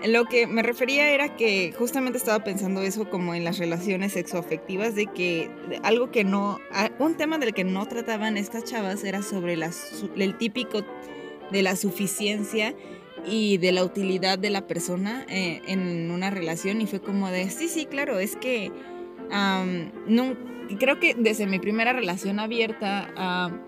Lo 0.06 0.24
que 0.24 0.46
me 0.46 0.62
refería 0.62 1.10
era 1.10 1.36
que 1.36 1.74
justamente 1.76 2.16
estaba 2.16 2.42
pensando 2.44 2.80
eso 2.80 3.10
como 3.10 3.34
en 3.34 3.44
las 3.44 3.58
relaciones 3.58 4.14
sexoafectivas, 4.14 4.94
de 4.94 5.06
que 5.06 5.50
algo 5.82 6.10
que 6.10 6.24
no, 6.24 6.60
un 6.98 7.16
tema 7.18 7.36
del 7.36 7.52
que 7.52 7.64
no 7.64 7.84
trataban 7.84 8.38
estas 8.38 8.64
chavas 8.64 9.04
era 9.04 9.20
sobre 9.20 9.52
el 9.52 10.38
típico 10.38 10.82
de 11.50 11.62
la 11.62 11.76
suficiencia 11.76 12.74
y 13.26 13.58
de 13.58 13.72
la 13.72 13.84
utilidad 13.84 14.38
de 14.38 14.48
la 14.48 14.66
persona 14.66 15.26
eh, 15.28 15.60
en 15.66 16.10
una 16.10 16.30
relación 16.30 16.80
y 16.80 16.86
fue 16.86 17.02
como 17.02 17.28
de, 17.28 17.50
sí, 17.50 17.68
sí, 17.68 17.84
claro, 17.84 18.18
es 18.18 18.34
que 18.36 18.72
creo 20.78 20.98
que 21.00 21.14
desde 21.18 21.46
mi 21.46 21.58
primera 21.58 21.92
relación 21.92 22.38
abierta 22.38 23.58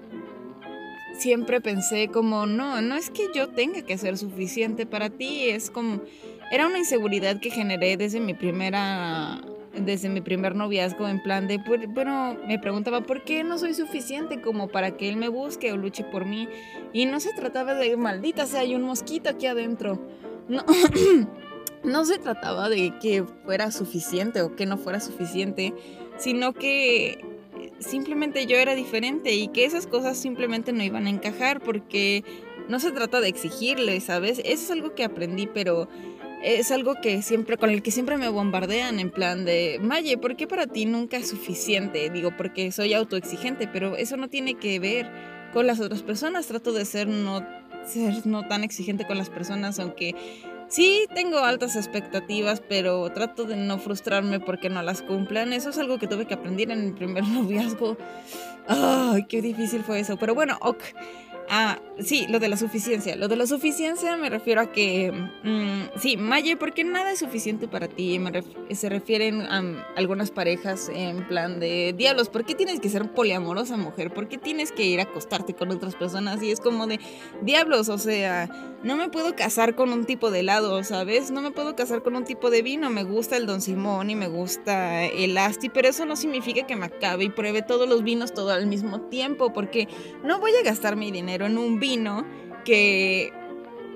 siempre 1.21 1.61
pensé 1.61 2.09
como, 2.09 2.47
no, 2.47 2.81
no 2.81 2.97
es 2.97 3.11
que 3.11 3.29
yo 3.35 3.49
tenga 3.49 3.83
que 3.83 3.99
ser 3.99 4.17
suficiente 4.19 4.87
para 4.87 5.11
ti, 5.11 5.51
es 5.51 5.71
como, 5.71 6.01
era 6.51 6.67
una 6.67 6.79
inseguridad 6.79 7.41
que 7.41 7.51
generé 7.51 7.97
desde 7.97 8.21
mi 8.21 8.35
primera, 8.35 9.41
desde 9.75 10.09
mi 10.09 10.21
primer 10.21 10.57
noviazgo, 10.57 11.07
en 11.09 11.23
plan 11.23 11.47
de, 11.47 11.59
bueno, 11.89 12.37
me 12.47 12.59
preguntaba, 12.59 13.03
¿por 13.03 13.23
qué 13.23 13.45
no 13.45 13.59
soy 13.59 13.75
suficiente 13.75 14.41
como 14.41 14.69
para 14.69 14.97
que 14.97 15.09
él 15.09 15.17
me 15.17 15.29
busque 15.29 15.73
o 15.73 15.77
luche 15.77 16.05
por 16.05 16.25
mí? 16.25 16.49
Y 16.93 17.07
no 17.07 17.21
se 17.21 17.33
trataba 17.35 17.75
de, 17.75 17.97
maldita 17.97 18.47
sea, 18.47 18.61
hay 18.61 18.75
un 18.75 18.83
mosquito 18.83 19.31
aquí 19.31 19.47
adentro. 19.47 20.01
No. 20.49 20.65
no 21.85 22.05
se 22.05 22.19
trataba 22.19 22.69
de 22.69 22.99
que 22.99 23.25
fuera 23.45 23.71
suficiente 23.71 24.43
o 24.43 24.55
que 24.57 24.67
no 24.67 24.77
fuera 24.77 25.01
suficiente, 25.01 25.75
sino 26.19 26.53
que 26.53 27.25
simplemente 27.81 28.47
yo 28.47 28.57
era 28.57 28.75
diferente 28.75 29.35
y 29.35 29.49
que 29.49 29.65
esas 29.65 29.87
cosas 29.87 30.17
simplemente 30.19 30.73
no 30.73 30.83
iban 30.83 31.07
a 31.07 31.11
encajar 31.11 31.61
porque 31.61 32.25
no 32.69 32.79
se 32.79 32.93
trata 32.93 33.21
de 33.21 33.29
exigirle, 33.29 34.01
¿sabes? 34.01 34.39
Eso 34.39 34.65
es 34.65 34.71
algo 34.71 34.95
que 34.95 35.05
aprendí, 35.05 35.47
pero 35.47 35.89
es 36.43 36.71
algo 36.71 36.95
que 37.03 37.21
siempre 37.23 37.57
con 37.57 37.71
el 37.71 37.83
que 37.83 37.91
siempre 37.91 38.17
me 38.17 38.29
bombardean 38.29 38.99
en 39.01 39.11
plan 39.11 39.45
de, 39.45 39.79
"Maye, 39.83 40.17
¿por 40.17 40.37
qué 40.37 40.47
para 40.47 40.67
ti 40.67 40.87
nunca 40.87 41.17
es 41.17 41.29
suficiente?" 41.29 42.09
Digo, 42.11 42.31
porque 42.37 42.71
soy 42.73 42.95
autoexigente, 42.95 43.69
pero 43.69 43.97
eso 43.97 44.17
no 44.17 44.29
tiene 44.29 44.55
que 44.55 44.79
ver 44.79 45.11
con 45.53 45.67
las 45.67 45.81
otras 45.81 46.03
personas. 46.03 46.47
Trato 46.47 46.73
de 46.73 46.85
ser 46.85 47.09
no 47.09 47.45
ser 47.87 48.27
no 48.27 48.47
tan 48.47 48.63
exigente 48.63 49.07
con 49.07 49.19
las 49.19 49.31
personas, 49.31 49.79
aunque 49.79 50.15
Sí, 50.71 51.07
tengo 51.13 51.39
altas 51.41 51.75
expectativas, 51.75 52.61
pero 52.61 53.11
trato 53.11 53.45
de 53.45 53.57
no 53.57 53.79
frustrarme 53.79 54.39
porque 54.39 54.71
no 54.71 54.81
las 54.83 55.03
cumplan. 55.03 55.53
Eso 55.53 55.71
es 55.71 55.79
algo 55.79 55.99
que 55.99 56.07
tuve 56.07 56.27
que 56.27 56.35
aprender 56.35 56.71
en 56.71 56.87
mi 56.87 56.93
primer 56.93 57.25
noviazgo. 57.29 57.97
Ay, 58.69 59.25
qué 59.25 59.43
difícil 59.43 59.83
fue 59.83 59.99
eso. 59.99 60.17
Pero 60.17 60.33
bueno, 60.37 60.57
ok. 60.61 60.81
Ah, 61.53 61.81
sí, 61.99 62.27
lo 62.29 62.39
de 62.39 62.49
la 62.49 62.57
suficiencia. 62.57 63.17
Lo 63.17 63.27
de 63.27 63.35
la 63.35 63.45
suficiencia 63.45 64.17
me 64.17 64.31
refiero 64.31 64.61
a 64.61 64.71
que, 64.71 65.11
mm, 65.11 65.99
sí, 65.99 66.17
Maye, 66.17 66.57
porque 66.57 66.85
nada 66.85 67.11
es 67.11 67.19
suficiente 67.19 67.67
para 67.67 67.89
ti. 67.89 68.21
se 68.71 68.89
refieren 68.89 69.41
a 69.43 69.61
algunas 69.97 70.31
parejas 70.31 70.89
en 70.95 71.27
plan 71.27 71.59
de, 71.59 71.93
diablos, 71.99 72.29
¿por 72.29 72.45
qué 72.45 72.55
tienes 72.55 72.79
que 72.79 72.89
ser 72.89 73.11
poliamorosa, 73.11 73.77
mujer? 73.77 74.15
¿Por 74.15 74.29
qué 74.29 74.39
tienes 74.39 74.71
que 74.71 74.85
ir 74.85 75.01
a 75.01 75.05
acostarte 75.05 75.55
con 75.55 75.73
otras 75.73 75.97
personas? 75.97 76.41
Y 76.41 76.53
es 76.53 76.61
como 76.61 76.87
de, 76.87 77.01
diablos, 77.43 77.89
o 77.89 77.99
sea, 77.99 78.49
no 78.85 78.97
me 78.97 79.09
puedo 79.09 79.35
casar 79.35 79.75
con 79.75 79.93
un 79.93 80.05
tipo 80.05 80.31
de 80.31 80.41
helado, 80.41 80.85
¿sabes? 80.85 81.33
No 81.33 81.43
me 81.43 81.51
puedo 81.51 81.75
casar 81.75 82.05
con 82.05 82.15
un 82.15 82.25
tipo 82.25 82.51
de 82.51 82.63
vino. 82.63 82.91
Me 82.91 83.03
gusta 83.03 83.37
el 83.37 83.47
Don 83.47 83.61
Simón 83.61 84.09
y 84.09 84.15
me 84.15 84.29
gusta 84.29 85.05
el 85.05 85.37
Asti, 85.37 85.69
pero 85.69 85.89
eso 85.89 86.05
no 86.05 86.15
significa 86.15 86.65
que 86.65 86.77
me 86.77 86.87
acabe 86.87 87.25
y 87.25 87.31
pruebe 87.31 87.63
todos 87.63 87.89
los 87.89 88.05
vinos 88.05 88.33
todo 88.33 88.53
al 88.53 88.69
mismo 88.69 89.01
tiempo, 89.01 89.53
porque 89.53 89.89
no 90.23 90.39
voy 90.39 90.53
a 90.55 90.63
gastar 90.63 90.95
mi 90.95 91.11
dinero 91.11 91.40
en 91.47 91.59
un 91.59 91.81
vino 91.81 92.25
que 92.65 93.33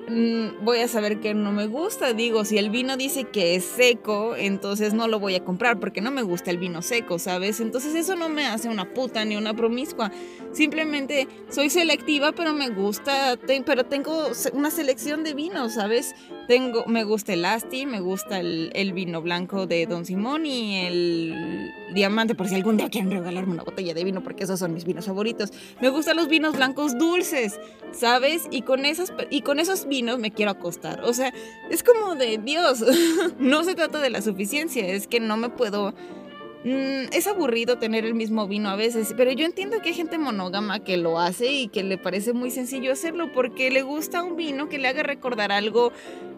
mm, 0.08 0.64
voy 0.64 0.78
a 0.78 0.88
saber 0.88 1.20
que 1.20 1.34
no 1.34 1.52
me 1.52 1.66
gusta. 1.66 2.12
Digo, 2.12 2.44
si 2.44 2.58
el 2.58 2.70
vino 2.70 2.96
dice 2.96 3.24
que 3.24 3.54
es 3.54 3.64
seco, 3.64 4.36
entonces 4.36 4.94
no 4.94 5.08
lo 5.08 5.18
voy 5.18 5.34
a 5.34 5.44
comprar 5.44 5.80
porque 5.80 6.00
no 6.00 6.10
me 6.10 6.22
gusta 6.22 6.50
el 6.50 6.58
vino 6.58 6.82
seco, 6.82 7.18
¿sabes? 7.18 7.60
Entonces 7.60 7.94
eso 7.94 8.16
no 8.16 8.28
me 8.28 8.46
hace 8.46 8.68
una 8.68 8.92
puta 8.92 9.24
ni 9.24 9.36
una 9.36 9.54
promiscua. 9.54 10.10
Simplemente 10.52 11.28
soy 11.48 11.70
selectiva, 11.70 12.32
pero 12.32 12.52
me 12.52 12.70
gusta, 12.70 13.38
pero 13.66 13.84
tengo 13.84 14.30
una 14.52 14.70
selección 14.70 15.24
de 15.24 15.34
vinos, 15.34 15.74
¿sabes? 15.74 16.14
Tengo, 16.46 16.84
me 16.86 17.04
gusta 17.04 17.32
el 17.32 17.44
Asti, 17.44 17.86
me 17.86 18.00
gusta 18.00 18.38
el, 18.38 18.70
el 18.74 18.92
vino 18.92 19.22
blanco 19.22 19.66
de 19.66 19.86
Don 19.86 20.04
Simón 20.04 20.44
y 20.44 20.76
el 20.86 21.72
diamante, 21.94 22.34
por 22.34 22.48
si 22.48 22.54
algún 22.54 22.76
día 22.76 22.90
quieren 22.90 23.10
regalarme 23.10 23.54
una 23.54 23.62
botella 23.62 23.94
de 23.94 24.04
vino, 24.04 24.22
porque 24.22 24.44
esos 24.44 24.58
son 24.58 24.74
mis 24.74 24.84
vinos 24.84 25.06
favoritos. 25.06 25.52
Me 25.80 25.88
gustan 25.88 26.16
los 26.16 26.28
vinos 26.28 26.56
blancos 26.56 26.98
dulces, 26.98 27.58
¿sabes? 27.92 28.46
Y 28.50 28.62
con, 28.62 28.84
esas, 28.84 29.12
y 29.30 29.40
con 29.40 29.58
esos 29.58 29.86
vinos 29.86 30.18
me 30.18 30.32
quiero 30.32 30.50
acostar. 30.50 31.02
O 31.04 31.14
sea, 31.14 31.32
es 31.70 31.82
como 31.82 32.14
de 32.14 32.38
Dios, 32.38 32.84
no 33.38 33.64
se 33.64 33.74
trata 33.74 34.00
de 34.00 34.10
la 34.10 34.20
suficiencia, 34.20 34.86
es 34.86 35.06
que 35.06 35.20
no 35.20 35.36
me 35.36 35.48
puedo 35.48 35.94
Mm, 36.64 37.12
es 37.12 37.26
aburrido 37.26 37.76
tener 37.76 38.06
el 38.06 38.14
mismo 38.14 38.49
vino 38.49 38.71
a 38.71 38.76
veces, 38.76 39.12
pero 39.14 39.30
yo 39.30 39.44
entiendo 39.44 39.83
que 39.83 39.90
hay 39.90 39.94
gente 39.94 40.16
monógama 40.16 40.83
que 40.83 40.97
lo 40.97 41.21
hace 41.21 41.52
y 41.52 41.68
que 41.68 41.83
le 41.83 41.99
parece 41.99 42.33
muy 42.33 42.50
sencillo 42.50 42.90
hacerlo 42.90 43.30
porque 43.35 43.71
le 43.71 43.83
gusta 43.83 44.23
un 44.23 44.35
vino 44.35 44.71
que 44.71 44.78
le 44.78 44.88
haga 44.88 45.02
recordar 45.02 45.52
algo 45.52 45.92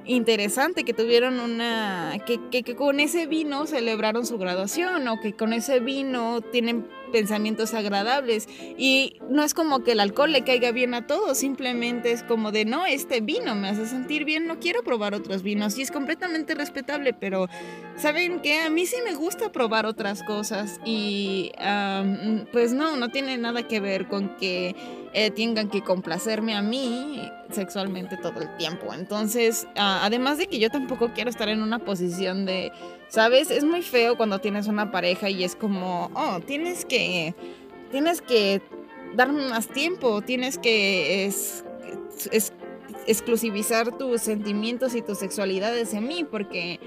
interesante, 0.04 0.82
que 0.82 0.92
tuvieron 0.92 1.38
una, 1.38 2.18
que, 2.26 2.40
que 2.50 2.74
con 2.74 2.98
ese 2.98 3.26
vino 3.26 3.66
celebraron 3.66 4.26
su 4.26 4.36
graduación 4.36 5.06
o 5.06 5.20
que 5.20 5.32
con 5.32 5.52
ese 5.52 5.78
vino 5.78 6.40
tienen 6.40 6.88
pensamientos 7.12 7.74
agradables. 7.74 8.48
Y 8.76 9.18
no 9.28 9.42
es 9.42 9.54
como 9.54 9.82
que 9.82 9.92
el 9.92 10.00
alcohol 10.00 10.32
le 10.32 10.44
caiga 10.44 10.72
bien 10.72 10.94
a 10.94 11.06
todos, 11.06 11.38
simplemente 11.38 12.12
es 12.12 12.22
como 12.22 12.52
de, 12.52 12.64
no, 12.64 12.86
este 12.86 13.20
vino 13.20 13.54
me 13.54 13.68
hace 13.68 13.86
sentir 13.86 14.24
bien, 14.24 14.46
no 14.46 14.58
quiero 14.58 14.82
probar 14.82 15.14
otros 15.14 15.42
vinos. 15.42 15.78
Y 15.78 15.82
es 15.82 15.90
completamente 15.90 16.54
respetable, 16.54 17.12
pero 17.12 17.48
¿saben 17.96 18.40
que 18.40 18.60
A 18.60 18.70
mí 18.70 18.86
sí 18.86 18.96
me 19.04 19.14
gusta 19.14 19.52
probar 19.52 19.86
otras 19.86 20.22
cosas 20.22 20.80
y 20.84 21.52
pues 22.52 22.72
no, 22.72 22.96
no 22.96 23.10
tiene 23.10 23.38
nada 23.38 23.66
que 23.66 23.80
ver 23.80 24.08
con 24.08 24.36
que 24.36 24.74
eh, 25.12 25.30
tengan 25.30 25.68
que 25.68 25.82
complacerme 25.82 26.54
a 26.54 26.62
mí 26.62 27.30
sexualmente 27.50 28.16
todo 28.16 28.40
el 28.40 28.56
tiempo. 28.56 28.92
Entonces, 28.94 29.66
ah, 29.76 30.00
además 30.02 30.38
de 30.38 30.46
que 30.46 30.58
yo 30.58 30.70
tampoco 30.70 31.12
quiero 31.14 31.30
estar 31.30 31.48
en 31.48 31.62
una 31.62 31.78
posición 31.78 32.46
de 32.46 32.72
¿Sabes? 33.08 33.50
Es 33.50 33.64
muy 33.64 33.82
feo 33.82 34.16
cuando 34.16 34.40
tienes 34.40 34.66
una 34.66 34.90
pareja 34.90 35.30
y 35.30 35.44
es 35.44 35.54
como, 35.54 36.10
oh, 36.14 36.40
tienes 36.40 36.84
que, 36.84 37.34
tienes 37.90 38.20
que 38.20 38.60
darme 39.14 39.48
más 39.48 39.68
tiempo, 39.68 40.22
tienes 40.22 40.58
que 40.58 41.26
es, 41.26 41.64
exclusivizar 43.06 43.96
tus 43.96 44.22
sentimientos 44.22 44.94
y 44.96 45.02
tus 45.02 45.18
sexualidades 45.18 45.94
en 45.94 46.08
mí, 46.08 46.26
porque, 46.28 46.80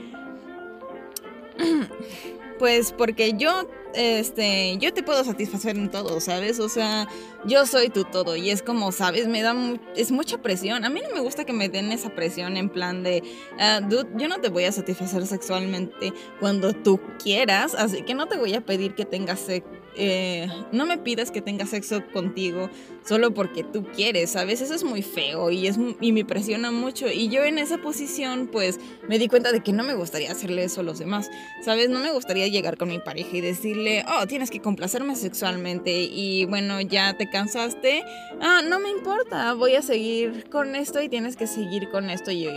pues, 2.60 2.92
porque 2.92 3.34
yo 3.38 3.70
este, 3.94 4.78
yo 4.78 4.94
te 4.94 5.04
puedo 5.04 5.24
satisfacer 5.24 5.78
en 5.78 5.90
todo, 5.90 6.20
¿sabes? 6.20 6.60
O 6.60 6.70
sea, 6.70 7.08
yo 7.46 7.66
soy 7.66 7.90
tu 7.90 8.04
todo 8.04 8.36
y 8.36 8.50
es 8.50 8.62
como, 8.62 8.92
¿sabes? 8.92 9.28
Me 9.28 9.42
da 9.42 9.56
es 9.96 10.12
mucha 10.12 10.42
presión. 10.42 10.86
A 10.86 10.90
mí 10.90 11.02
no 11.02 11.14
me 11.14 11.22
gusta 11.22 11.46
que 11.46 11.54
me 11.54 11.70
den 11.70 11.92
esa 11.92 12.10
presión 12.10 12.58
en 12.58 12.70
plan 12.70 13.04
de, 13.04 13.24
uh, 13.58 13.88
dude, 13.88 14.10
yo 14.18 14.28
no 14.28 14.40
te 14.40 14.50
voy 14.50 14.66
a 14.66 14.72
satisfacer 14.72 15.26
sexualmente 15.26 16.14
cuando 16.40 16.74
tú 16.74 17.00
quieras, 17.22 17.76
así 17.76 18.04
que 18.04 18.14
no 18.14 18.28
te 18.28 18.38
voy 18.38 18.54
a 18.54 18.62
pedir 18.62 18.96
que 18.96 19.06
tengas 19.06 19.40
sexo 19.40 19.80
eh, 19.96 20.48
no 20.72 20.86
me 20.86 20.98
pidas 20.98 21.32
que 21.32 21.42
tenga 21.42 21.66
sexo 21.66 22.02
contigo 22.14 22.70
solo 23.06 23.34
porque 23.34 23.64
tú 23.64 23.84
quieres, 23.84 24.32
¿sabes? 24.32 24.62
Eso 24.62 24.74
es 24.74 24.84
muy 24.84 25.02
feo 25.02 25.50
y, 25.50 25.68
es, 25.68 25.78
y 26.00 26.12
me 26.12 26.24
presiona 26.24 26.72
mucho. 26.72 27.08
Y 27.08 27.28
yo 27.30 27.44
en 27.44 27.58
esa 27.58 27.80
posición, 27.80 28.48
pues, 28.52 28.80
me 29.08 29.18
di 29.18 29.28
cuenta 29.28 29.52
de 29.52 29.62
que 29.62 29.74
no 29.74 29.84
me 29.84 29.96
gustaría 29.96 30.32
hacerle 30.32 30.64
eso 30.64 30.82
a 30.82 30.84
los 30.84 31.00
demás, 31.00 31.30
¿sabes? 31.66 31.90
No 31.90 32.00
me 32.00 32.12
gustaría 32.12 32.48
llegar 32.48 32.78
con 32.78 32.90
mi 32.90 33.00
pareja 33.00 33.30
y 33.38 33.42
decirle, 33.42 33.79
oh, 34.08 34.28
tienes 34.28 34.50
que 34.50 34.60
complacerme 34.60 35.16
sexualmente 35.16 35.92
y 35.92 36.46
bueno, 36.46 36.82
ya 36.82 37.14
te 37.18 37.30
cansaste. 37.30 38.04
Ah, 38.42 38.62
no 38.68 38.80
me 38.80 38.90
importa, 38.90 39.54
voy 39.54 39.76
a 39.76 39.82
seguir 39.82 40.50
con 40.50 40.76
esto 40.76 41.02
y 41.02 41.10
tienes 41.10 41.36
que 41.36 41.48
seguir 41.48 41.90
con 41.90 42.10
esto 42.10 42.32
y 42.32 42.48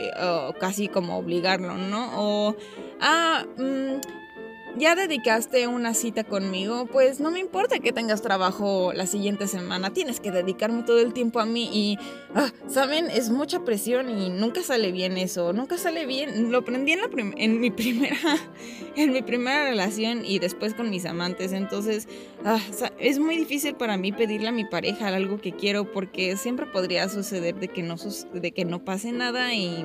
casi 0.61 0.89
como 0.89 1.19
obligarlo, 1.19 1.77
¿no? 1.77 2.11
O, 2.15 2.57
ah, 3.01 3.45
mmm, 3.57 4.01
ya 4.77 4.95
dedicaste 4.95 5.67
una 5.67 5.95
cita 5.95 6.25
conmigo, 6.25 6.87
pues 6.87 7.21
no 7.21 7.31
me 7.31 7.39
importa 7.39 7.79
que 7.79 7.93
tengas 7.93 8.23
trabajo 8.23 8.93
la 8.93 9.07
siguiente 9.07 9.47
semana, 9.47 9.93
tienes 9.93 10.21
que 10.21 10.31
dedicarme 10.31 10.83
todo 10.83 11.01
el 11.01 11.13
tiempo 11.13 11.41
a 11.41 11.47
mí 11.47 11.69
y, 11.73 11.99
ah, 12.35 12.51
¿saben? 12.69 13.11
Es 13.11 13.31
mucha 13.31 13.65
presión 13.65 14.09
y 14.09 14.31
nunca 14.31 14.63
sale 14.63 14.93
bien 14.93 15.17
eso, 15.19 15.53
nunca 15.53 15.77
sale 15.79 16.07
bien. 16.07 16.51
Lo 16.51 16.59
aprendí 16.59 16.93
en, 16.93 17.01
la 17.01 17.09
en, 17.37 17.61
mi, 17.61 17.71
primera, 17.83 18.17
en 18.97 19.13
mi 19.13 19.23
primera 19.23 19.65
relación 19.65 20.25
y 20.25 20.39
después 20.39 20.75
con 20.75 20.91
mis 20.91 21.05
amantes, 21.05 21.53
entonces 21.53 22.09
ah, 22.45 22.61
es 22.99 23.19
muy 23.19 23.37
difícil 23.37 23.75
para 23.75 23.97
mí 23.97 24.13
pedirle 24.13 24.49
a 24.49 24.53
mi 24.53 24.65
pareja 24.65 25.09
algo 25.09 25.41
que 25.41 25.53
quiero 25.53 25.91
porque 25.91 26.37
siempre 26.37 26.67
podría 26.67 27.09
suceder 27.09 27.57
de 27.57 27.69
que 27.69 27.83
no, 27.83 27.97
de 28.33 28.53
que 28.53 28.65
no 28.65 28.85
pase 28.85 29.13
nada 29.13 29.55
y... 29.55 29.85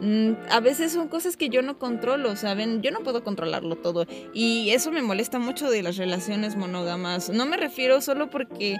Mm, 0.00 0.32
a 0.50 0.60
veces 0.60 0.92
son 0.92 1.08
cosas 1.08 1.36
que 1.36 1.48
yo 1.48 1.62
no 1.62 1.78
controlo, 1.78 2.36
¿saben? 2.36 2.82
Yo 2.82 2.90
no 2.90 3.00
puedo 3.00 3.24
controlarlo 3.24 3.76
todo. 3.76 4.06
Y 4.32 4.70
eso 4.70 4.90
me 4.90 5.02
molesta 5.02 5.38
mucho 5.38 5.70
de 5.70 5.82
las 5.82 5.96
relaciones 5.96 6.56
monógamas. 6.56 7.30
No 7.30 7.46
me 7.46 7.56
refiero 7.56 8.00
solo 8.00 8.30
porque. 8.30 8.76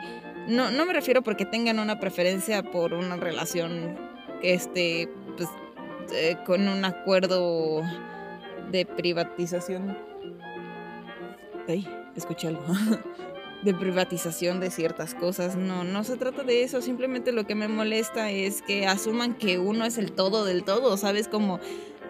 No, 0.49 0.71
no 0.71 0.85
me 0.85 0.93
refiero 0.93 1.23
porque 1.23 1.47
tengan 1.47 1.79
una 1.79 1.99
preferencia 1.99 2.63
por 2.63 2.93
una 2.93 3.17
relación 3.17 3.97
este, 4.43 5.09
pues, 5.37 5.49
eh, 6.13 6.37
con 6.45 6.69
un 6.69 6.85
acuerdo 6.85 7.83
de 8.71 8.85
privatización. 8.85 9.97
Ay, 11.67 11.89
escuché 12.15 12.49
algo. 12.49 12.65
de 13.65 13.75
privatización 13.75 14.61
de 14.61 14.71
ciertas 14.71 15.15
cosas. 15.15 15.57
No, 15.57 15.85
no 15.85 16.05
se 16.05 16.17
trata 16.17 16.43
de 16.43 16.63
eso. 16.63 16.83
Simplemente 16.83 17.33
lo 17.33 17.47
que 17.47 17.55
me 17.55 17.69
molesta 17.69 18.31
es 18.31 18.63
que 18.63 18.87
asuman 18.87 19.35
que 19.35 19.59
uno 19.59 19.85
es 19.85 19.99
el 19.99 20.13
todo 20.13 20.45
del 20.45 20.65
todo, 20.65 20.97
¿sabes? 20.97 21.29
Como 21.29 21.59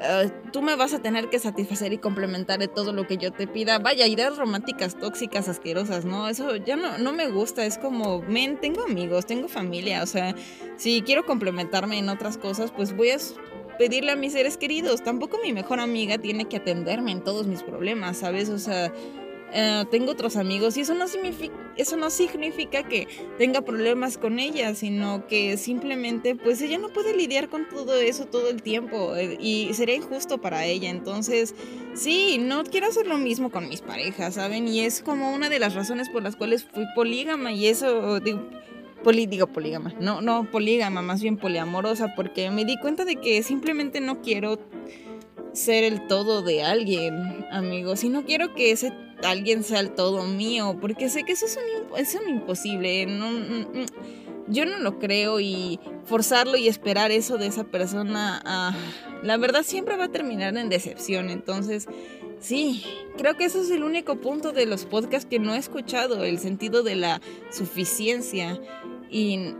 ah, 0.03 0.25
tú 0.53 0.63
me 0.63 0.75
vas 0.77 0.93
a 0.95 1.01
tener 1.01 1.31
que 1.31 1.39
satisfacer 1.39 1.93
y 1.93 1.99
complementar 1.99 2.59
de 2.59 2.69
todo 2.69 2.93
lo 2.93 3.07
que 3.07 3.17
yo 3.17 3.33
te 3.33 3.47
pida. 3.47 3.79
Vaya, 3.79 4.07
ideas 4.07 4.37
románticas, 4.37 4.99
tóxicas, 4.99 5.49
asquerosas, 5.49 6.05
¿no? 6.05 6.29
Eso 6.29 6.57
ya 6.57 6.77
no, 6.77 6.99
no 6.99 7.13
me 7.13 7.29
gusta. 7.29 7.65
Es 7.65 7.79
como, 7.79 8.21
men, 8.23 8.61
tengo 8.61 8.83
amigos, 8.83 9.27
tengo 9.27 9.49
familia. 9.49 10.03
O 10.03 10.07
sea, 10.07 10.35
si 10.77 11.03
quiero 11.03 11.25
complementarme 11.25 11.99
en 11.99 12.09
otras 12.09 12.37
cosas, 12.37 12.73
pues 12.73 12.97
voy 12.97 13.11
a 13.11 13.19
pedirle 13.79 14.13
a 14.13 14.17
mis 14.17 14.33
seres 14.33 14.57
queridos. 14.57 15.03
Tampoco 15.03 15.39
mi 15.43 15.53
mejor 15.53 15.79
amiga 15.81 16.19
tiene 16.19 16.47
que 16.47 16.57
atenderme 16.57 17.13
en 17.13 17.23
todos 17.23 17.47
mis 17.47 17.63
problemas, 17.63 18.19
¿sabes? 18.19 18.49
O 18.49 18.59
sea 18.59 18.93
eh, 19.57 19.85
tengo 19.89 20.11
otros 20.11 20.37
amigos 20.37 20.77
y 20.77 20.81
eso 20.81 20.95
no, 20.95 21.07
significa, 21.07 21.55
eso 21.77 21.97
no 21.97 22.11
significa 22.11 22.83
que 22.83 23.07
tenga 23.39 23.61
problemas 23.61 24.19
con 24.19 24.41
ella, 24.41 24.75
sino 24.75 25.29
que 25.29 25.57
simplemente 25.57 26.35
pues 26.35 26.61
ella 26.61 26.77
no 26.77 26.89
puede 26.89 27.17
lidiar 27.17 27.49
con 27.49 27.69
todo 27.69 27.95
eso 27.95 28.27
todo 28.27 28.51
el 28.51 28.63
tiempo 28.63 29.15
eh, 29.15 29.39
y 29.41 29.73
sería 29.75 29.95
injusto 29.95 30.39
para 30.39 30.65
ella. 30.65 30.91
Entonces, 30.91 31.55
sí, 31.95 32.39
no 32.41 32.65
quiero 32.65 32.89
hacer 32.89 33.07
lo 33.07 33.17
mismo 33.17 33.53
con 33.53 33.69
mis 33.69 33.81
parejas, 33.81 34.35
¿saben? 34.35 34.67
Y 34.67 34.81
es 34.81 35.01
como 35.03 35.33
una 35.33 35.49
de 35.49 35.61
las 35.61 35.77
razones 35.77 36.09
por 36.09 36.25
las 36.25 36.35
cuales 36.35 36.65
fui 36.65 36.85
polígama 36.97 37.53
y 37.53 37.69
eso, 37.69 38.19
digo, 38.19 38.43
digo 39.13 39.47
polígama, 39.47 39.95
no, 40.01 40.21
no 40.21 40.51
polígama, 40.51 41.01
más 41.01 41.23
bien 41.23 41.37
poliamorosa, 41.37 42.17
porque 42.17 42.51
me 42.51 42.65
di 42.65 42.77
cuenta 42.81 43.05
de 43.05 43.17
que 43.17 43.41
simplemente 43.45 44.01
no 44.01 44.21
quiero 44.21 44.59
ser 45.53 45.85
el 45.85 46.09
todo 46.09 46.43
de 46.43 46.65
alguien, 46.65 47.47
amigos, 47.53 48.03
y 48.03 48.09
no 48.09 48.25
quiero 48.25 48.53
que 48.55 48.73
ese 48.73 49.04
alguien 49.23 49.63
sea 49.63 49.81
el 49.81 49.91
todo 49.91 50.25
mío, 50.25 50.77
porque 50.81 51.09
sé 51.09 51.25
que 51.25 51.33
eso 51.33 51.47
es 51.47 51.57
un, 51.57 51.99
es 51.99 52.15
un 52.15 52.29
imposible. 52.29 53.07
No, 53.07 53.31
yo 54.49 54.67
no 54.67 54.79
lo 54.79 54.99
creo 54.99 55.41
y 55.41 55.81
forzarlo 56.05 56.57
y 56.57 56.69
esperar 56.69 57.11
eso 57.11 57.39
de 57.39 57.47
esa 57.47 57.65
persona, 57.65 58.43
ah, 58.45 58.75
la 59.23 59.37
verdad 59.37 59.63
siempre 59.63 59.97
va 59.97 60.05
a 60.05 60.13
terminar 60.13 60.57
en 60.57 60.69
decepción. 60.69 61.31
Entonces, 61.31 61.87
sí, 62.41 62.85
creo 63.17 63.37
que 63.37 63.45
eso 63.45 63.61
es 63.61 63.71
el 63.71 63.83
único 63.83 64.17
punto 64.17 64.53
de 64.53 64.67
los 64.67 64.85
podcasts 64.85 65.29
que 65.29 65.39
no 65.39 65.55
he 65.55 65.59
escuchado, 65.59 66.25
el 66.25 66.39
sentido 66.39 66.83
de 66.83 66.97
la 66.97 67.21
suficiencia. 67.51 68.61
Y 69.11 69.55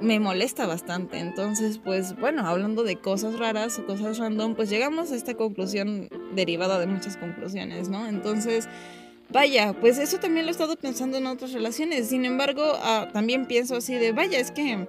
me 0.00 0.20
molesta 0.20 0.66
bastante. 0.66 1.18
Entonces, 1.18 1.78
pues 1.78 2.18
bueno, 2.18 2.46
hablando 2.46 2.82
de 2.82 2.96
cosas 2.96 3.38
raras 3.38 3.78
o 3.78 3.86
cosas 3.86 4.18
random, 4.18 4.54
pues 4.54 4.70
llegamos 4.70 5.12
a 5.12 5.16
esta 5.16 5.34
conclusión 5.34 6.08
derivada 6.34 6.78
de 6.78 6.86
muchas 6.86 7.16
conclusiones, 7.16 7.88
¿no? 7.88 8.06
Entonces, 8.06 8.68
vaya, 9.30 9.74
pues 9.80 9.98
eso 9.98 10.18
también 10.18 10.46
lo 10.46 10.50
he 10.50 10.52
estado 10.52 10.76
pensando 10.76 11.18
en 11.18 11.26
otras 11.26 11.52
relaciones. 11.52 12.08
Sin 12.08 12.24
embargo, 12.24 12.62
ah, 12.76 13.08
también 13.12 13.46
pienso 13.46 13.76
así 13.76 13.94
de, 13.94 14.12
vaya, 14.12 14.38
es 14.38 14.50
que, 14.50 14.86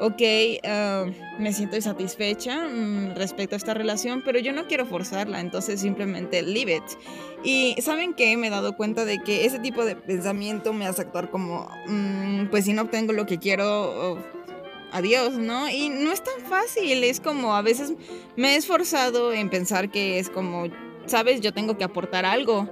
ok, 0.00 0.60
ah, 0.64 1.06
me 1.38 1.52
siento 1.52 1.76
insatisfecha 1.76 2.66
mm, 2.66 3.14
respecto 3.14 3.54
a 3.54 3.58
esta 3.58 3.74
relación, 3.74 4.22
pero 4.24 4.38
yo 4.40 4.52
no 4.52 4.66
quiero 4.66 4.86
forzarla, 4.86 5.40
entonces 5.40 5.80
simplemente 5.80 6.42
leave 6.42 6.76
it. 6.76 6.84
Y 7.44 7.76
saben 7.80 8.14
que 8.14 8.36
me 8.36 8.48
he 8.48 8.50
dado 8.50 8.76
cuenta 8.76 9.04
de 9.04 9.22
que 9.22 9.44
ese 9.44 9.60
tipo 9.60 9.84
de 9.84 9.94
pensamiento 9.94 10.72
me 10.72 10.86
hace 10.86 11.02
actuar 11.02 11.30
como, 11.30 11.70
mm, 11.86 12.46
pues 12.50 12.64
si 12.64 12.72
no 12.72 12.82
obtengo 12.82 13.12
lo 13.12 13.26
que 13.26 13.38
quiero 13.38 14.18
adiós, 14.92 15.34
¿no? 15.34 15.68
Y 15.68 15.88
no 15.88 16.12
es 16.12 16.22
tan 16.22 16.40
fácil, 16.48 17.04
es 17.04 17.20
como 17.20 17.54
a 17.54 17.62
veces 17.62 17.94
me 18.36 18.54
he 18.54 18.56
esforzado 18.56 19.32
en 19.32 19.50
pensar 19.50 19.90
que 19.90 20.18
es 20.18 20.30
como, 20.30 20.66
sabes, 21.06 21.40
yo 21.40 21.52
tengo 21.52 21.76
que 21.76 21.84
aportar 21.84 22.24
algo, 22.24 22.68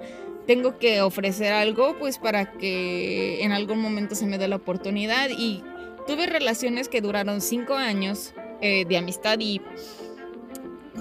tengo 0.46 0.78
que 0.78 1.00
ofrecer 1.00 1.52
algo, 1.52 1.98
pues 1.98 2.18
para 2.18 2.52
que 2.52 3.42
en 3.42 3.52
algún 3.52 3.80
momento 3.80 4.14
se 4.14 4.26
me 4.26 4.38
dé 4.38 4.48
la 4.48 4.56
oportunidad. 4.56 5.28
Y 5.36 5.62
tuve 6.06 6.26
relaciones 6.26 6.88
que 6.88 7.00
duraron 7.00 7.40
cinco 7.40 7.74
años 7.74 8.32
eh, 8.60 8.84
de 8.86 8.96
amistad 8.96 9.38
y 9.40 9.60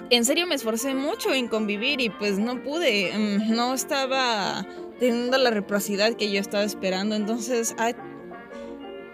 en 0.09 0.25
serio 0.25 0.45
me 0.47 0.55
esforcé 0.55 0.93
mucho 0.93 1.33
en 1.33 1.47
convivir 1.47 2.01
y 2.01 2.09
pues 2.09 2.37
no 2.37 2.61
pude, 2.61 3.11
mm, 3.17 3.55
no 3.55 3.73
estaba 3.73 4.65
teniendo 4.99 5.37
la 5.37 5.49
reciprocidad 5.51 6.13
que 6.13 6.31
yo 6.31 6.39
estaba 6.39 6.63
esperando, 6.63 7.15
entonces 7.15 7.75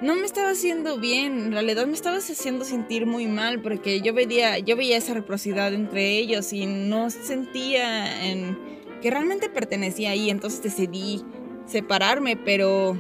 no 0.02 0.16
me 0.16 0.26
estaba 0.26 0.50
haciendo 0.50 0.98
bien, 0.98 1.40
en 1.46 1.52
realidad 1.52 1.86
me 1.86 1.94
estaba 1.94 2.18
haciendo 2.18 2.66
sentir 2.66 3.06
muy 3.06 3.28
mal 3.28 3.62
porque 3.62 4.02
yo 4.02 4.14
veía, 4.14 4.58
yo 4.60 4.76
veía 4.76 4.98
esa 4.98 5.14
reciprocidad 5.14 5.74
entre 5.74 6.18
ellos 6.18 6.52
y 6.54 6.66
no 6.66 7.10
sentía 7.10 8.26
en, 8.26 8.58
que 9.02 9.12
realmente 9.12 9.50
pertenecía 9.50 10.12
ahí, 10.12 10.30
entonces 10.30 10.64
decidí 10.64 11.24
separarme, 11.66 12.36
pero 12.36 13.00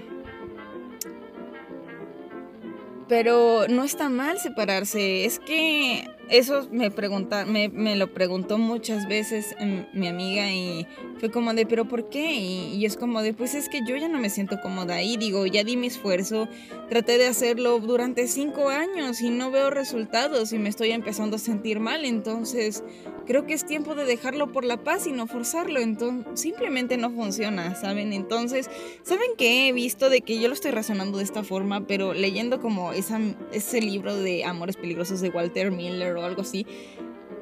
pero 3.11 3.67
no 3.67 3.83
está 3.83 4.07
mal 4.07 4.39
separarse. 4.39 5.25
Es 5.25 5.37
que 5.39 6.07
eso 6.31 6.67
me, 6.71 6.91
pregunta, 6.91 7.45
me, 7.45 7.67
me, 7.67 7.97
lo 7.97 8.13
preguntó 8.13 8.57
muchas 8.57 9.07
veces 9.07 9.53
mi 9.93 10.07
amiga 10.07 10.49
y 10.49 10.87
fue 11.19 11.29
como 11.29 11.53
de, 11.53 11.65
pero 11.65 11.89
¿por 11.89 12.09
qué? 12.09 12.31
Y, 12.33 12.85
es 12.85 12.95
como 12.95 13.21
de, 13.21 13.33
pues 13.33 13.53
es 13.53 13.67
que 13.67 13.81
yo 13.85 13.97
ya 13.97 14.07
no 14.07 14.17
me 14.17 14.29
siento 14.29 14.59
cómoda 14.61 14.95
ahí. 14.95 15.17
Digo, 15.17 15.45
ya 15.45 15.65
di 15.65 15.75
mi 15.75 15.87
esfuerzo, 15.87 16.47
traté 16.89 17.17
de 17.17 17.27
hacerlo 17.27 17.79
durante 17.79 18.27
cinco 18.27 18.69
años 18.69 19.21
y 19.21 19.29
no 19.29 19.51
veo 19.51 19.69
resultados 19.69 20.53
y 20.53 20.57
me 20.57 20.69
estoy 20.69 20.91
empezando 20.91 21.35
a 21.35 21.39
sentir 21.39 21.81
mal. 21.81 22.05
Entonces, 22.05 22.83
creo 23.25 23.45
que 23.45 23.53
es 23.53 23.65
tiempo 23.65 23.95
de 23.95 24.05
dejarlo 24.05 24.51
por 24.51 24.65
la 24.65 24.77
paz 24.77 25.07
y 25.07 25.11
no 25.11 25.27
forzarlo. 25.27 25.79
Entonces, 25.79 26.39
simplemente 26.39 26.97
no 26.97 27.11
funciona, 27.11 27.75
¿saben? 27.75 28.13
Entonces, 28.13 28.69
¿saben 29.03 29.31
qué? 29.37 29.69
He 29.69 29.73
visto 29.73 30.09
de 30.09 30.21
que 30.21 30.39
yo 30.39 30.47
lo 30.47 30.53
estoy 30.53 30.71
razonando 30.71 31.17
de 31.17 31.23
esta 31.23 31.43
forma, 31.43 31.87
pero 31.87 32.13
leyendo 32.13 32.59
como 32.59 32.93
esa, 32.93 33.19
ese 33.51 33.81
libro 33.81 34.15
de 34.15 34.43
Amores 34.45 34.77
Peligrosos 34.77 35.21
de 35.21 35.29
Walter 35.29 35.71
Miller 35.71 36.15
o 36.15 36.23
algo 36.23 36.41
así, 36.41 36.65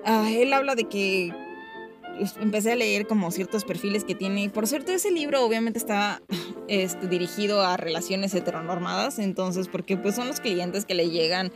ah, 0.06 0.30
él 0.32 0.54
habla 0.54 0.76
de 0.76 0.86
que 0.86 1.34
pues, 2.20 2.36
empecé 2.40 2.74
a 2.74 2.76
leer 2.76 3.08
como 3.08 3.32
ciertos 3.32 3.64
perfiles 3.64 4.04
que 4.04 4.14
tiene. 4.14 4.50
Por 4.50 4.68
cierto, 4.68 4.92
ese 4.92 5.12
libro 5.12 5.44
obviamente 5.44 5.80
está 5.80 6.22
este, 6.68 7.08
dirigido 7.08 7.62
a 7.62 7.78
relaciones 7.78 8.34
heteronormadas, 8.34 9.20
entonces, 9.20 9.68
porque 9.70 9.98
pues 9.98 10.16
son 10.16 10.28
los 10.28 10.40
clientes 10.40 10.86
que 10.86 10.96
le 10.96 11.10
llegan 11.10 11.52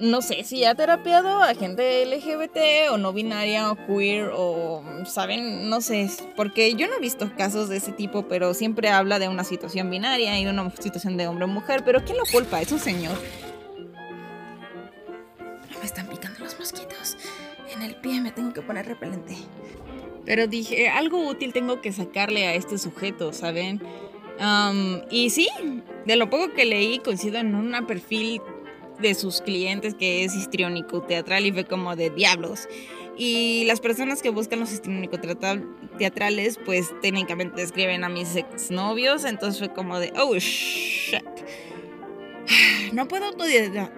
no 0.00 0.22
sé 0.22 0.44
si 0.44 0.64
ha 0.64 0.74
terapiado 0.74 1.42
a 1.42 1.54
gente 1.54 2.04
LGBT 2.06 2.92
o 2.92 2.98
no 2.98 3.12
binaria 3.12 3.70
o 3.70 3.76
queer 3.86 4.30
o, 4.34 4.82
¿saben? 5.04 5.68
No 5.68 5.80
sé, 5.80 6.08
porque 6.36 6.74
yo 6.74 6.86
no 6.86 6.96
he 6.96 7.00
visto 7.00 7.30
casos 7.36 7.68
de 7.68 7.78
ese 7.78 7.92
tipo, 7.92 8.28
pero 8.28 8.54
siempre 8.54 8.90
habla 8.90 9.18
de 9.18 9.28
una 9.28 9.44
situación 9.44 9.90
binaria 9.90 10.38
y 10.38 10.44
de 10.44 10.50
una 10.50 10.70
situación 10.70 11.16
de 11.16 11.26
hombre 11.26 11.44
o 11.44 11.48
mujer, 11.48 11.82
pero 11.84 12.04
¿quién 12.04 12.18
lo 12.18 12.24
culpa? 12.30 12.60
Es 12.60 12.72
un 12.72 12.78
señor. 12.78 13.16
Me 15.78 15.84
están 15.84 16.08
picando 16.08 16.40
los 16.40 16.58
mosquitos. 16.58 17.16
En 17.72 17.82
el 17.82 17.96
pie 17.96 18.20
me 18.20 18.32
tengo 18.32 18.52
que 18.52 18.62
poner 18.62 18.86
repelente. 18.86 19.36
Pero 20.24 20.46
dije, 20.46 20.88
algo 20.88 21.26
útil 21.26 21.52
tengo 21.52 21.80
que 21.80 21.92
sacarle 21.92 22.46
a 22.46 22.54
este 22.54 22.78
sujeto, 22.78 23.32
¿saben? 23.32 23.80
y 25.10 25.30
sí, 25.30 25.48
de 26.06 26.14
lo 26.14 26.30
poco 26.30 26.52
que 26.52 26.64
leí 26.64 27.00
coincido 27.00 27.38
en 27.38 27.56
un 27.56 27.74
perfil 27.88 28.40
de 29.00 29.14
sus 29.14 29.40
clientes 29.40 29.94
que 29.94 30.24
es 30.24 30.34
histriónico 30.34 31.02
teatral 31.02 31.46
y 31.46 31.52
fue 31.52 31.64
como 31.64 31.96
de 31.96 32.10
diablos. 32.10 32.68
Y 33.16 33.64
las 33.64 33.80
personas 33.80 34.22
que 34.22 34.30
buscan 34.30 34.60
los 34.60 34.72
histriónicos 34.72 35.18
teatrales, 35.98 36.58
pues 36.64 36.92
técnicamente 37.02 37.62
escriben 37.62 38.04
a 38.04 38.08
mis 38.08 38.36
exnovios, 38.36 39.24
entonces 39.24 39.58
fue 39.58 39.74
como 39.74 39.98
de, 39.98 40.12
oh 40.16 40.36
no 42.92 43.08
puedo 43.08 43.26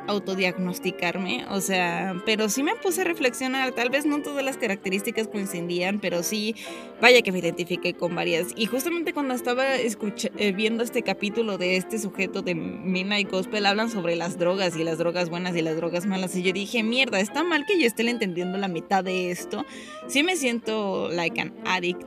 autodiagnosticarme, 0.07 1.47
o 1.51 1.61
sea, 1.61 2.21
pero 2.27 2.49
sí 2.49 2.63
me 2.63 2.75
puse 2.77 3.03
a 3.03 3.05
reflexionar, 3.05 3.73
tal 3.73 3.91
vez 3.91 4.07
no 4.07 4.23
todas 4.23 4.45
las 4.45 4.57
características 4.57 5.29
coincidían, 5.29 6.01
pero 6.01 6.23
sí, 6.23 6.55
vaya 7.01 7.23
que 7.23 7.33
me 7.33 7.39
identifiqué 7.39 7.95
con 7.95 8.15
varias. 8.15 8.49
Y 8.57 8.67
justamente 8.67 9.13
cuando 9.13 9.35
estaba 9.35 9.77
eh, 9.77 10.53
viendo 10.53 10.83
este 10.83 11.03
capítulo 11.03 11.59
de 11.59 11.77
este 11.77 11.99
sujeto 11.99 12.43
de 12.43 12.55
Mina 12.55 13.21
y 13.21 13.25
Gospel, 13.25 13.67
hablan 13.67 13.91
sobre 13.91 14.17
las 14.17 14.39
drogas 14.39 14.77
y 14.77 14.85
las 14.85 14.99
drogas 14.99 15.31
buenas 15.31 15.55
y 15.57 15.63
las 15.63 15.77
drogas 15.77 16.07
malas, 16.07 16.35
y 16.35 16.43
yo 16.43 16.53
dije, 16.53 16.83
mierda, 16.83 17.21
está 17.21 17.45
mal 17.45 17.65
que 17.67 17.79
yo 17.79 17.87
esté 17.87 18.09
entendiendo 18.09 18.59
la 18.59 18.69
mitad 18.69 19.05
de 19.05 19.31
esto. 19.31 19.65
Sí 20.09 20.23
me 20.23 20.37
siento 20.37 21.09
like 21.11 21.41
an 21.41 21.55
addict. 21.65 22.03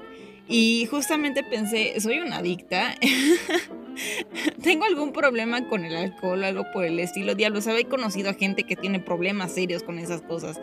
Y 0.47 0.87
justamente 0.89 1.43
pensé, 1.43 1.99
soy 1.99 2.19
una 2.19 2.37
adicta. 2.37 2.95
tengo 4.63 4.85
algún 4.85 5.13
problema 5.13 5.67
con 5.67 5.85
el 5.85 5.95
alcohol, 5.95 6.43
algo 6.43 6.65
por 6.73 6.85
el 6.85 6.99
estilo. 6.99 7.35
Diablo, 7.35 7.61
¿sabe? 7.61 7.81
He 7.81 7.85
conocido 7.85 8.29
a 8.29 8.33
gente 8.33 8.63
que 8.63 8.75
tiene 8.75 8.99
problemas 8.99 9.53
serios 9.53 9.83
con 9.83 9.99
esas 9.99 10.21
cosas, 10.21 10.59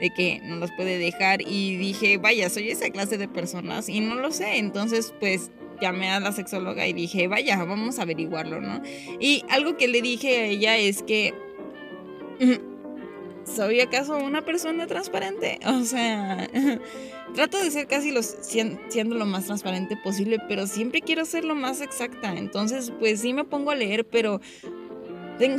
de 0.00 0.10
que 0.10 0.40
no 0.44 0.56
las 0.56 0.72
puede 0.72 0.98
dejar. 0.98 1.42
Y 1.42 1.76
dije, 1.76 2.16
vaya, 2.16 2.48
soy 2.48 2.70
esa 2.70 2.90
clase 2.90 3.18
de 3.18 3.28
personas 3.28 3.88
y 3.88 4.00
no 4.00 4.14
lo 4.14 4.30
sé. 4.32 4.58
Entonces, 4.58 5.12
pues 5.20 5.50
llamé 5.80 6.10
a 6.10 6.20
la 6.20 6.32
sexóloga 6.32 6.86
y 6.86 6.92
dije, 6.92 7.28
vaya, 7.28 7.62
vamos 7.64 7.98
a 7.98 8.02
averiguarlo, 8.02 8.60
¿no? 8.60 8.82
Y 9.20 9.44
algo 9.48 9.76
que 9.76 9.88
le 9.88 10.02
dije 10.02 10.38
a 10.38 10.44
ella 10.46 10.76
es 10.76 11.02
que... 11.02 11.34
¿Soy 13.54 13.80
acaso 13.80 14.16
una 14.16 14.42
persona 14.42 14.86
transparente? 14.86 15.58
O 15.66 15.84
sea, 15.84 16.48
trato 17.34 17.58
de 17.58 17.70
ser 17.70 17.86
casi 17.86 18.10
los, 18.10 18.36
siendo 18.40 19.14
lo 19.16 19.26
más 19.26 19.46
transparente 19.46 19.96
posible, 19.96 20.38
pero 20.48 20.66
siempre 20.66 21.00
quiero 21.00 21.24
ser 21.24 21.44
lo 21.44 21.54
más 21.54 21.80
exacta. 21.80 22.34
Entonces, 22.34 22.92
pues 22.98 23.20
sí 23.20 23.32
me 23.32 23.44
pongo 23.44 23.70
a 23.70 23.74
leer, 23.74 24.06
pero 24.06 24.40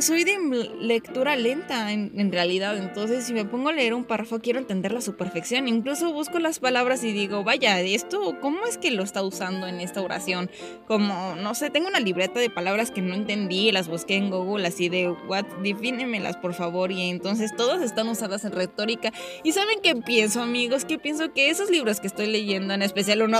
soy 0.00 0.24
de 0.24 0.38
lectura 0.80 1.36
lenta 1.36 1.92
en, 1.92 2.32
realidad, 2.32 2.76
entonces 2.76 3.24
si 3.24 3.32
me 3.32 3.44
pongo 3.44 3.70
a 3.70 3.72
leer 3.72 3.94
un 3.94 4.04
párrafo 4.04 4.40
quiero 4.40 4.58
entenderlo 4.58 4.98
a 4.98 5.02
su 5.02 5.16
perfección. 5.16 5.68
Incluso 5.68 6.12
busco 6.12 6.38
las 6.38 6.58
palabras 6.58 7.02
y 7.02 7.12
digo, 7.12 7.44
vaya, 7.44 7.80
esto, 7.80 8.36
¿cómo 8.40 8.66
es 8.66 8.76
que 8.78 8.90
lo 8.90 9.02
está 9.02 9.22
usando 9.22 9.66
en 9.66 9.80
esta 9.80 10.02
oración? 10.02 10.50
Como, 10.86 11.34
no 11.36 11.54
sé, 11.54 11.70
tengo 11.70 11.88
una 11.88 12.00
libreta 12.00 12.40
de 12.40 12.50
palabras 12.50 12.90
que 12.90 13.00
no 13.00 13.14
entendí, 13.14 13.72
las 13.72 13.88
busqué 13.88 14.16
en 14.16 14.30
Google 14.30 14.66
así 14.66 14.88
de, 14.88 15.10
what, 15.10 15.46
defínemelas 15.62 16.36
por 16.36 16.54
favor. 16.54 16.92
Y 16.92 17.08
entonces 17.08 17.54
todas 17.56 17.82
están 17.82 18.08
usadas 18.08 18.44
en 18.44 18.52
retórica. 18.52 19.12
¿Y 19.44 19.52
saben 19.52 19.80
qué 19.82 19.96
pienso, 19.96 20.42
amigos? 20.42 20.84
Que 20.84 20.98
pienso 20.98 21.32
que 21.32 21.50
esos 21.50 21.70
libros 21.70 22.00
que 22.00 22.06
estoy 22.06 22.26
leyendo, 22.26 22.74
en 22.74 22.82
especial 22.82 23.22
uno... 23.22 23.38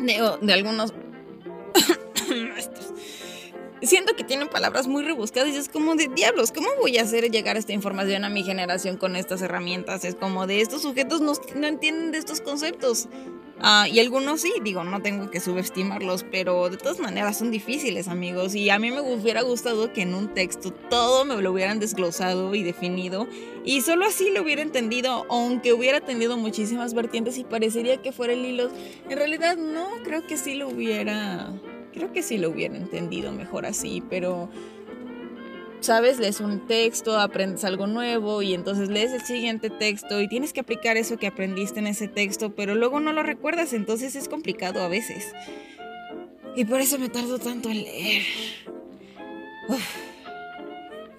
de, 0.00 0.38
de 0.40 0.52
algunos 0.52 0.92
Siento 3.82 4.16
que 4.16 4.24
tienen 4.24 4.48
palabras 4.48 4.88
muy 4.88 5.04
rebuscadas 5.04 5.50
y 5.50 5.56
es 5.56 5.68
como 5.68 5.94
de 5.94 6.08
diablos, 6.08 6.50
¿cómo 6.50 6.68
voy 6.80 6.98
a 6.98 7.02
hacer 7.02 7.30
llegar 7.30 7.56
esta 7.56 7.72
información 7.72 8.24
a 8.24 8.28
mi 8.28 8.42
generación 8.42 8.96
con 8.96 9.14
estas 9.14 9.40
herramientas? 9.40 10.04
Es 10.04 10.16
como 10.16 10.48
de 10.48 10.60
estos 10.60 10.82
sujetos 10.82 11.20
no, 11.20 11.32
no 11.54 11.66
entienden 11.66 12.10
de 12.10 12.18
estos 12.18 12.40
conceptos. 12.40 13.08
Ah, 13.60 13.88
y 13.88 13.98
algunos 13.98 14.40
sí, 14.40 14.52
digo, 14.62 14.84
no 14.84 15.02
tengo 15.02 15.30
que 15.30 15.40
subestimarlos, 15.40 16.24
pero 16.30 16.70
de 16.70 16.76
todas 16.76 17.00
maneras 17.00 17.38
son 17.38 17.50
difíciles, 17.50 18.06
amigos. 18.06 18.54
Y 18.54 18.70
a 18.70 18.78
mí 18.78 18.90
me 18.90 19.00
hubiera 19.00 19.42
gustado 19.42 19.92
que 19.92 20.02
en 20.02 20.14
un 20.14 20.32
texto 20.32 20.70
todo 20.70 21.24
me 21.24 21.40
lo 21.42 21.52
hubieran 21.52 21.80
desglosado 21.80 22.54
y 22.54 22.62
definido. 22.62 23.26
Y 23.64 23.80
solo 23.80 24.06
así 24.06 24.30
lo 24.30 24.42
hubiera 24.42 24.62
entendido, 24.62 25.26
aunque 25.28 25.72
hubiera 25.72 26.00
tenido 26.00 26.36
muchísimas 26.36 26.94
vertientes 26.94 27.36
y 27.38 27.44
parecería 27.44 28.00
que 28.00 28.12
fuera 28.12 28.32
el 28.32 28.44
hilo. 28.44 28.70
En 29.08 29.18
realidad 29.18 29.56
no, 29.56 29.88
creo 30.04 30.26
que 30.26 30.36
sí 30.36 30.54
lo 30.54 30.68
hubiera... 30.68 31.52
Creo 31.92 32.12
que 32.12 32.22
sí 32.22 32.38
lo 32.38 32.50
hubiera 32.50 32.76
entendido 32.76 33.32
mejor 33.32 33.66
así, 33.66 34.04
pero 34.08 34.50
sabes, 35.80 36.18
lees 36.18 36.40
un 36.40 36.66
texto, 36.66 37.18
aprendes 37.18 37.64
algo 37.64 37.86
nuevo 37.86 38.42
y 38.42 38.54
entonces 38.54 38.88
lees 38.88 39.12
el 39.12 39.22
siguiente 39.22 39.70
texto 39.70 40.20
y 40.20 40.28
tienes 40.28 40.52
que 40.52 40.60
aplicar 40.60 40.96
eso 40.96 41.16
que 41.16 41.26
aprendiste 41.26 41.78
en 41.78 41.86
ese 41.86 42.08
texto, 42.08 42.54
pero 42.54 42.74
luego 42.74 43.00
no 43.00 43.12
lo 43.12 43.22
recuerdas, 43.22 43.72
entonces 43.72 44.16
es 44.16 44.28
complicado 44.28 44.82
a 44.82 44.88
veces. 44.88 45.32
Y 46.56 46.64
por 46.64 46.80
eso 46.80 46.98
me 46.98 47.08
tardo 47.08 47.38
tanto 47.38 47.70
en 47.70 47.82
leer. 47.82 48.22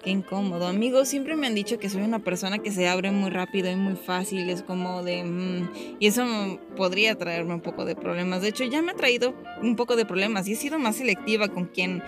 qué 0.02 0.10
incómodo. 0.10 0.66
Amigos, 0.66 1.08
siempre 1.08 1.36
me 1.36 1.46
han 1.46 1.54
dicho 1.54 1.78
que 1.78 1.88
soy 1.88 2.02
una 2.02 2.18
persona 2.18 2.58
que 2.58 2.70
se 2.70 2.88
abre 2.88 3.10
muy 3.10 3.30
rápido 3.30 3.70
y 3.70 3.76
muy 3.76 3.96
fácil, 3.96 4.50
es 4.50 4.62
como 4.62 5.02
de... 5.02 5.24
Mm, 5.24 5.70
y 5.98 6.06
eso 6.06 6.24
podría 6.76 7.16
traerme 7.16 7.54
un 7.54 7.60
poco 7.60 7.84
de 7.84 7.96
problemas. 7.96 8.42
De 8.42 8.48
hecho, 8.48 8.64
ya 8.64 8.82
me 8.82 8.92
ha 8.92 8.96
traído 8.96 9.34
un 9.62 9.76
poco 9.76 9.96
de 9.96 10.04
problemas 10.04 10.46
y 10.48 10.52
he 10.52 10.56
sido 10.56 10.78
más 10.78 10.96
selectiva 10.96 11.48
con 11.48 11.66
quien 11.66 12.02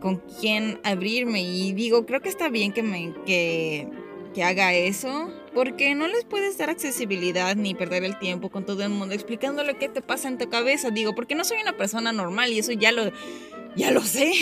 con 0.00 0.22
quién 0.40 0.80
abrirme 0.84 1.42
y 1.42 1.72
digo, 1.72 2.06
creo 2.06 2.20
que 2.20 2.28
está 2.28 2.48
bien 2.48 2.72
que 2.72 2.82
me 2.82 3.14
que, 3.26 3.88
que 4.34 4.44
haga 4.44 4.72
eso 4.74 5.32
porque 5.54 5.94
no 5.94 6.06
les 6.06 6.24
puedes 6.24 6.56
dar 6.58 6.70
accesibilidad 6.70 7.56
ni 7.56 7.74
perder 7.74 8.04
el 8.04 8.18
tiempo 8.18 8.50
con 8.50 8.64
todo 8.64 8.82
el 8.82 8.90
mundo 8.90 9.14
explicándole 9.14 9.76
qué 9.76 9.88
te 9.88 10.02
pasa 10.02 10.28
en 10.28 10.38
tu 10.38 10.48
cabeza. 10.48 10.90
Digo, 10.90 11.14
porque 11.14 11.34
no 11.34 11.44
soy 11.44 11.58
una 11.60 11.76
persona 11.76 12.12
normal 12.12 12.52
y 12.52 12.60
eso 12.60 12.72
ya 12.72 12.92
lo, 12.92 13.10
ya 13.74 13.90
lo 13.90 14.02
sé. 14.02 14.32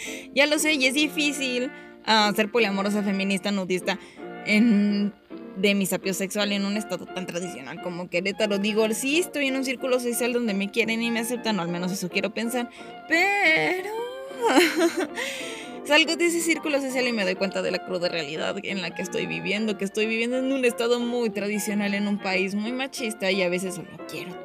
ya 0.34 0.46
lo 0.46 0.58
sé 0.58 0.74
y 0.74 0.86
es 0.86 0.94
difícil 0.94 1.70
uh, 2.06 2.34
ser 2.34 2.50
poliamorosa, 2.50 3.02
feminista, 3.02 3.50
nudista 3.50 3.98
en 4.46 5.12
de 5.56 5.74
mi 5.74 5.86
sapio 5.86 6.14
sexual 6.14 6.52
en 6.52 6.64
un 6.64 6.76
estado 6.76 7.06
tan 7.06 7.26
tradicional 7.26 7.80
como 7.82 8.08
Querétaro. 8.08 8.58
Digo, 8.58 8.86
sí, 8.92 9.18
estoy 9.18 9.48
en 9.48 9.56
un 9.56 9.64
círculo 9.64 9.98
social 10.00 10.32
donde 10.32 10.54
me 10.54 10.70
quieren 10.70 11.02
y 11.02 11.10
me 11.10 11.20
aceptan, 11.20 11.58
o 11.58 11.62
al 11.62 11.68
menos 11.68 11.92
eso 11.92 12.08
quiero 12.08 12.32
pensar, 12.32 12.70
pero 13.08 14.05
salgo 15.86 16.16
de 16.16 16.26
ese 16.26 16.40
círculo 16.40 16.80
social 16.80 17.06
y 17.06 17.12
me 17.12 17.24
doy 17.24 17.36
cuenta 17.36 17.62
de 17.62 17.70
la 17.70 17.84
cruda 17.84 18.08
realidad 18.08 18.56
en 18.62 18.82
la 18.82 18.94
que 18.94 19.02
estoy 19.02 19.26
viviendo, 19.26 19.78
que 19.78 19.84
estoy 19.84 20.06
viviendo 20.06 20.38
en 20.38 20.52
un 20.52 20.64
estado 20.64 21.00
muy 21.00 21.30
tradicional, 21.30 21.94
en 21.94 22.08
un 22.08 22.18
país 22.18 22.54
muy 22.54 22.72
machista 22.72 23.30
y 23.30 23.42
a 23.42 23.48
veces 23.48 23.76
solo 23.76 23.88
quiero 24.10 24.36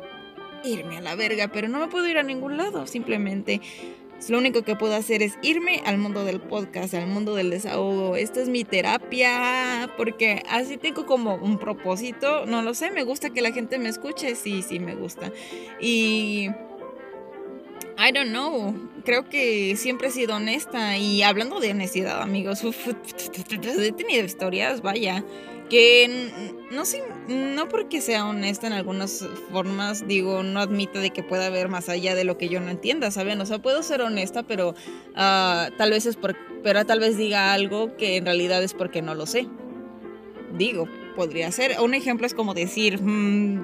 irme 0.64 0.98
a 0.98 1.02
la 1.02 1.16
verga, 1.16 1.48
pero 1.48 1.68
no 1.68 1.80
me 1.80 1.88
puedo 1.88 2.08
ir 2.08 2.18
a 2.20 2.24
ningún 2.24 2.58
lado, 2.58 2.86
simplemente 2.86 3.62
lo 4.30 4.38
único 4.38 4.62
que 4.62 4.76
puedo 4.76 4.94
hacer 4.96 5.24
es 5.24 5.34
irme 5.42 5.82
al 5.86 5.98
mundo 5.98 6.24
del 6.24 6.40
podcast, 6.40 6.94
al 6.94 7.08
mundo 7.08 7.34
del 7.34 7.50
desahogo. 7.50 8.16
Esto 8.16 8.40
es 8.40 8.50
mi 8.50 8.64
terapia, 8.64 9.90
porque 9.98 10.44
así 10.48 10.78
tengo 10.78 11.06
como 11.06 11.36
un 11.36 11.58
propósito. 11.58 12.46
No 12.46 12.62
lo 12.62 12.74
sé, 12.74 12.92
me 12.92 13.04
gusta 13.04 13.32
que 13.32 13.42
la 13.42 13.52
gente 13.52 13.80
me 13.80 13.90
escuche. 13.90 14.36
Sí, 14.36 14.62
sí, 14.62 14.80
me 14.80 14.96
gusta. 14.96 15.32
Y... 15.80 16.50
I 18.04 18.12
don't 18.12 18.32
know. 18.32 18.74
Creo 19.06 19.30
que 19.30 19.76
siempre 19.76 20.08
he 20.08 20.12
sido 20.12 20.36
honesta. 20.36 20.98
Y 20.98 21.22
hablando 21.22 21.60
de 21.60 21.72
honestidad, 21.72 22.22
amigos, 22.22 22.64
he 22.64 23.92
tenido 23.92 24.26
historias, 24.26 24.82
vaya 24.82 25.24
que 25.72 26.30
no 26.70 26.84
sé, 26.84 27.02
no 27.30 27.70
porque 27.70 28.02
sea 28.02 28.28
honesta 28.28 28.68
en 28.68 28.74
algunas 28.74 29.26
formas, 29.54 30.06
digo, 30.06 30.44
no 30.44 30.60
admito 30.60 31.00
de 31.00 31.12
que 31.12 31.24
pueda 31.24 31.46
haber 31.46 31.70
más 31.70 31.88
allá 31.88 32.14
de 32.14 32.26
lo 32.26 32.38
que 32.38 32.50
yo 32.50 32.60
no 32.60 32.70
entienda, 32.70 33.10
¿saben? 33.10 33.40
O 33.40 33.46
sea, 33.46 33.60
puedo 33.60 33.82
ser 33.82 34.02
honesta, 34.02 34.44
pero 34.44 34.76
ah, 35.16 35.70
tal 35.78 35.92
vez 35.92 36.06
es 36.06 36.18
por, 36.18 36.36
pero 36.62 36.86
tal 36.86 37.00
vez 37.00 37.16
diga 37.16 37.54
algo 37.54 37.96
que 37.96 38.18
en 38.18 38.26
realidad 38.26 38.62
es 38.62 38.74
porque 38.74 39.02
no 39.02 39.16
lo 39.16 39.26
sé. 39.26 39.48
Digo, 40.58 40.90
podría 41.16 41.50
ser. 41.54 41.80
Un 41.80 41.94
ejemplo 41.94 42.28
es 42.28 42.34
como 42.34 42.54
decir, 42.54 43.02
mm, 43.02 43.64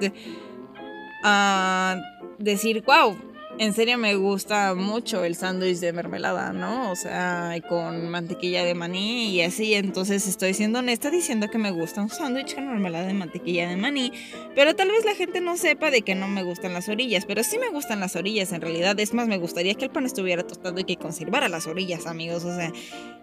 ah, 1.24 2.00
decir, 2.38 2.82
wow, 2.86 3.18
en 3.58 3.72
serio 3.72 3.98
me 3.98 4.14
gusta 4.14 4.74
mucho 4.74 5.24
el 5.24 5.34
sándwich 5.34 5.78
de 5.78 5.92
mermelada, 5.92 6.52
¿no? 6.52 6.90
O 6.90 6.96
sea, 6.96 7.54
con 7.68 8.08
mantequilla 8.08 8.64
de 8.64 8.74
maní 8.74 9.30
y 9.30 9.42
así. 9.42 9.74
Entonces 9.74 10.26
estoy 10.26 10.54
siendo 10.54 10.78
honesta 10.78 11.10
diciendo 11.10 11.48
que 11.50 11.58
me 11.58 11.70
gusta 11.70 12.02
un 12.02 12.08
sándwich 12.08 12.54
con 12.54 12.68
mermelada 12.68 13.06
de 13.06 13.14
mantequilla 13.14 13.68
de 13.68 13.76
maní. 13.76 14.12
Pero 14.54 14.76
tal 14.76 14.88
vez 14.88 15.04
la 15.04 15.14
gente 15.14 15.40
no 15.40 15.56
sepa 15.56 15.90
de 15.90 16.02
que 16.02 16.14
no 16.14 16.28
me 16.28 16.42
gustan 16.42 16.72
las 16.72 16.88
orillas. 16.88 17.24
Pero 17.26 17.42
sí 17.42 17.58
me 17.58 17.70
gustan 17.70 18.00
las 18.00 18.14
orillas 18.16 18.52
en 18.52 18.60
realidad. 18.60 18.98
Es 19.00 19.12
más, 19.12 19.26
me 19.26 19.38
gustaría 19.38 19.74
que 19.74 19.86
el 19.86 19.90
pan 19.90 20.06
estuviera 20.06 20.46
tostado 20.46 20.78
y 20.78 20.84
que 20.84 20.96
conservara 20.96 21.48
las 21.48 21.66
orillas, 21.66 22.06
amigos. 22.06 22.44
O 22.44 22.54
sea, 22.54 22.72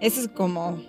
eso 0.01 0.21
es 0.21 0.27
como 0.27 0.83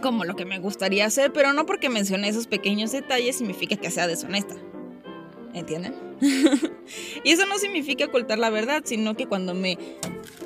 como 0.00 0.24
lo 0.24 0.36
que 0.36 0.44
me 0.44 0.58
gustaría 0.58 1.06
hacer, 1.06 1.32
pero 1.32 1.54
no 1.54 1.64
porque 1.64 1.88
mencione 1.88 2.28
esos 2.28 2.46
pequeños 2.46 2.92
detalles 2.92 3.36
significa 3.36 3.76
que 3.76 3.90
sea 3.90 4.06
deshonesta. 4.06 4.54
¿Entienden? 5.54 5.94
y 7.24 7.30
eso 7.30 7.46
no 7.46 7.58
significa 7.58 8.06
ocultar 8.06 8.38
la 8.38 8.50
verdad, 8.50 8.82
sino 8.84 9.16
que 9.16 9.26
cuando 9.26 9.54
me... 9.54 9.78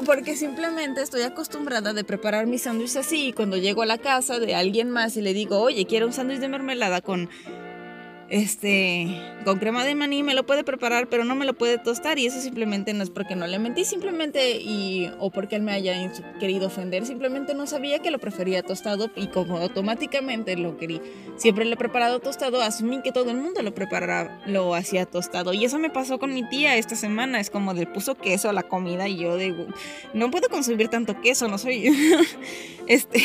Porque 0.05 0.37
simplemente 0.37 1.03
estoy 1.03 1.23
acostumbrada 1.23 1.93
de 1.93 2.05
preparar 2.05 2.47
mis 2.47 2.63
sándwiches 2.63 2.97
así 2.97 3.29
y 3.29 3.33
cuando 3.33 3.57
llego 3.57 3.83
a 3.83 3.87
la 3.87 3.99
casa 3.99 4.39
de 4.39 4.55
alguien 4.55 4.91
más 4.91 5.17
y 5.17 5.23
le 5.23 5.33
digo, 5.33 5.61
oye, 5.61 5.87
quiero 5.87 6.07
un 6.07 6.13
sándwich 6.13 6.41
de 6.41 6.49
mermelada 6.49 7.01
con 7.01 7.29
este, 8.31 9.09
con 9.45 9.59
crema 9.59 9.85
de 9.85 9.95
maní 9.95 10.23
me 10.23 10.35
lo 10.35 10.45
puede 10.45 10.65
preparar, 10.65 11.09
pero 11.09 11.25
no 11.25 11.35
me 11.35 11.45
lo 11.45 11.55
puede 11.55 11.79
tostar 11.79 12.19
y 12.19 12.27
eso 12.27 12.41
simplemente 12.41 12.93
no 12.93 13.03
es 13.03 13.11
porque 13.11 13.37
no 13.37 13.47
le 13.47 13.59
mentí, 13.59 13.85
simplemente 13.85 14.61
y 14.61 15.11
o 15.19 15.31
porque 15.31 15.57
él 15.57 15.63
me 15.63 15.73
haya 15.73 16.13
querido 16.39 16.67
ofender, 16.67 17.07
simplemente 17.07 17.55
no 17.55 17.67
sabía 17.67 18.01
que 18.01 18.11
lo 18.11 18.19
prefería 18.19 18.63
tostado 18.63 19.11
y 19.17 19.29
como 19.29 19.59
automáticamente 19.59 20.57
lo 20.57 20.77
quería, 20.77 21.01
siempre 21.37 21.65
le 21.65 21.75
he 21.75 21.77
preparado 21.77 22.21
tostado, 22.21 22.61
asumí 22.63 23.01
que 23.03 23.13
todo 23.13 23.31
el 23.31 23.39
mundo 23.39 23.63
lo 23.63 23.75
preparaba, 23.75 24.41
lo 24.47 24.75
hacía 24.75 25.07
tostado 25.07 25.53
y 25.55 25.65
eso 25.65 25.79
me 25.79 25.91
pasó 25.91 26.19
con 26.19 26.35
mi 26.35 26.49
tía 26.49 26.77
esta 26.77 26.97
semana, 26.97 27.41
es 27.41 27.51
como 27.51 27.73
le 27.73 27.87
puso 27.87 28.15
queso 28.15 28.51
a 28.51 28.53
la 28.53 28.63
comida 28.63 29.09
y 29.09 29.17
yo 29.17 29.37
digo, 29.37 29.67
no 30.13 30.31
puedo 30.31 30.49
consumir 30.49 30.89
tanto 30.89 31.21
queso, 31.21 31.49
no 31.49 31.59
soy 31.59 31.91
este 32.87 33.23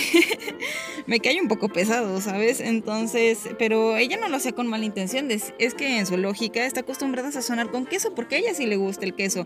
me 1.08 1.20
cae 1.20 1.42
un 1.42 1.48
poco 1.48 1.70
pesado, 1.70 2.20
¿sabes? 2.22 2.60
Entonces, 2.60 3.50
pero 3.58 3.98
ella 3.98 4.18
no 4.18 4.30
lo 4.30 4.38
hacía 4.38 4.54
con 4.54 4.68
mala 4.68 4.86
es 4.96 5.74
que 5.74 5.98
en 5.98 6.06
su 6.06 6.18
lógica 6.18 6.66
está 6.66 6.82
acostumbrada 6.82 7.30
a 7.30 7.32
sazonar 7.32 7.72
con 7.72 7.86
queso 7.86 8.14
porque 8.14 8.36
a 8.36 8.40
ella 8.40 8.54
sí 8.54 8.66
le 8.66 8.76
gusta 8.76 9.06
el 9.06 9.14
queso. 9.14 9.46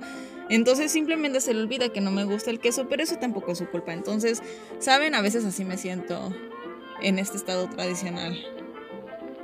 Entonces 0.49 0.91
simplemente 0.91 1.41
se 1.41 1.53
le 1.53 1.61
olvida 1.61 1.89
que 1.89 2.01
no 2.01 2.11
me 2.11 2.23
gusta 2.23 2.51
el 2.51 2.59
queso, 2.59 2.87
pero 2.87 3.03
eso 3.03 3.17
tampoco 3.17 3.51
es 3.51 3.57
su 3.57 3.67
culpa. 3.67 3.93
Entonces, 3.93 4.41
¿saben? 4.79 5.15
A 5.15 5.21
veces 5.21 5.45
así 5.45 5.65
me 5.65 5.77
siento 5.77 6.33
en 7.01 7.19
este 7.19 7.37
estado 7.37 7.67
tradicional. 7.69 8.37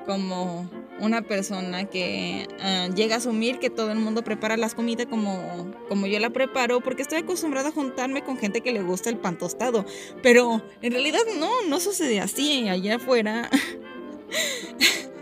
Como 0.06 0.70
una 1.00 1.22
persona 1.22 1.86
que 1.86 2.48
ah, 2.62 2.89
llega 2.94 3.16
a 3.16 3.18
asumir 3.20 3.60
que 3.60 3.70
todo 3.70 3.92
el 3.92 4.00
mundo 4.00 4.24
prepara 4.24 4.58
las 4.58 4.76
comidas 4.76 5.08
como, 5.08 5.74
como 5.88 6.08
yo 6.08 6.20
la 6.20 6.30
preparo, 6.30 6.82
porque 6.82 7.02
estoy 7.02 7.20
acostumbrada 7.20 7.70
a 7.70 7.72
juntarme 7.72 8.24
con 8.24 8.38
gente 8.38 8.62
que 8.62 8.74
le 8.74 8.82
gusta 8.82 9.10
el 9.10 9.18
pan 9.18 9.38
tostado. 9.38 9.86
Pero 10.22 10.62
en 10.82 10.92
realidad 10.92 11.22
no, 11.39 11.50
no 11.68 11.80
sucede 11.80 12.20
así. 12.20 12.68
Allá 12.68 12.96
afuera 12.96 13.50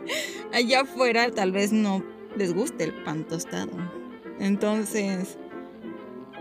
allá 0.53 0.81
afuera 0.81 1.31
tal 1.31 1.51
vez 1.51 1.71
no 1.71 2.03
les 2.35 2.53
guste 2.53 2.83
el 2.83 2.93
pan 3.03 3.25
tostado. 3.27 3.71
Entonces, 4.39 5.37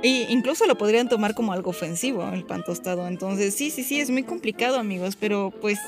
y 0.03 0.23
incluso 0.31 0.67
lo 0.67 0.79
podrían 0.79 1.09
tomar 1.09 1.35
como 1.35 1.53
algo 1.53 1.71
ofensivo 1.71 2.29
el 2.33 2.45
pan 2.45 2.65
tostado. 2.65 3.07
Entonces, 3.07 3.55
sí, 3.55 3.71
sí, 3.71 3.85
sí, 3.85 4.01
es 4.01 4.11
muy 4.11 4.23
complicado, 4.23 4.79
amigos, 4.79 5.17
pero 5.17 5.53
pues 5.61 5.79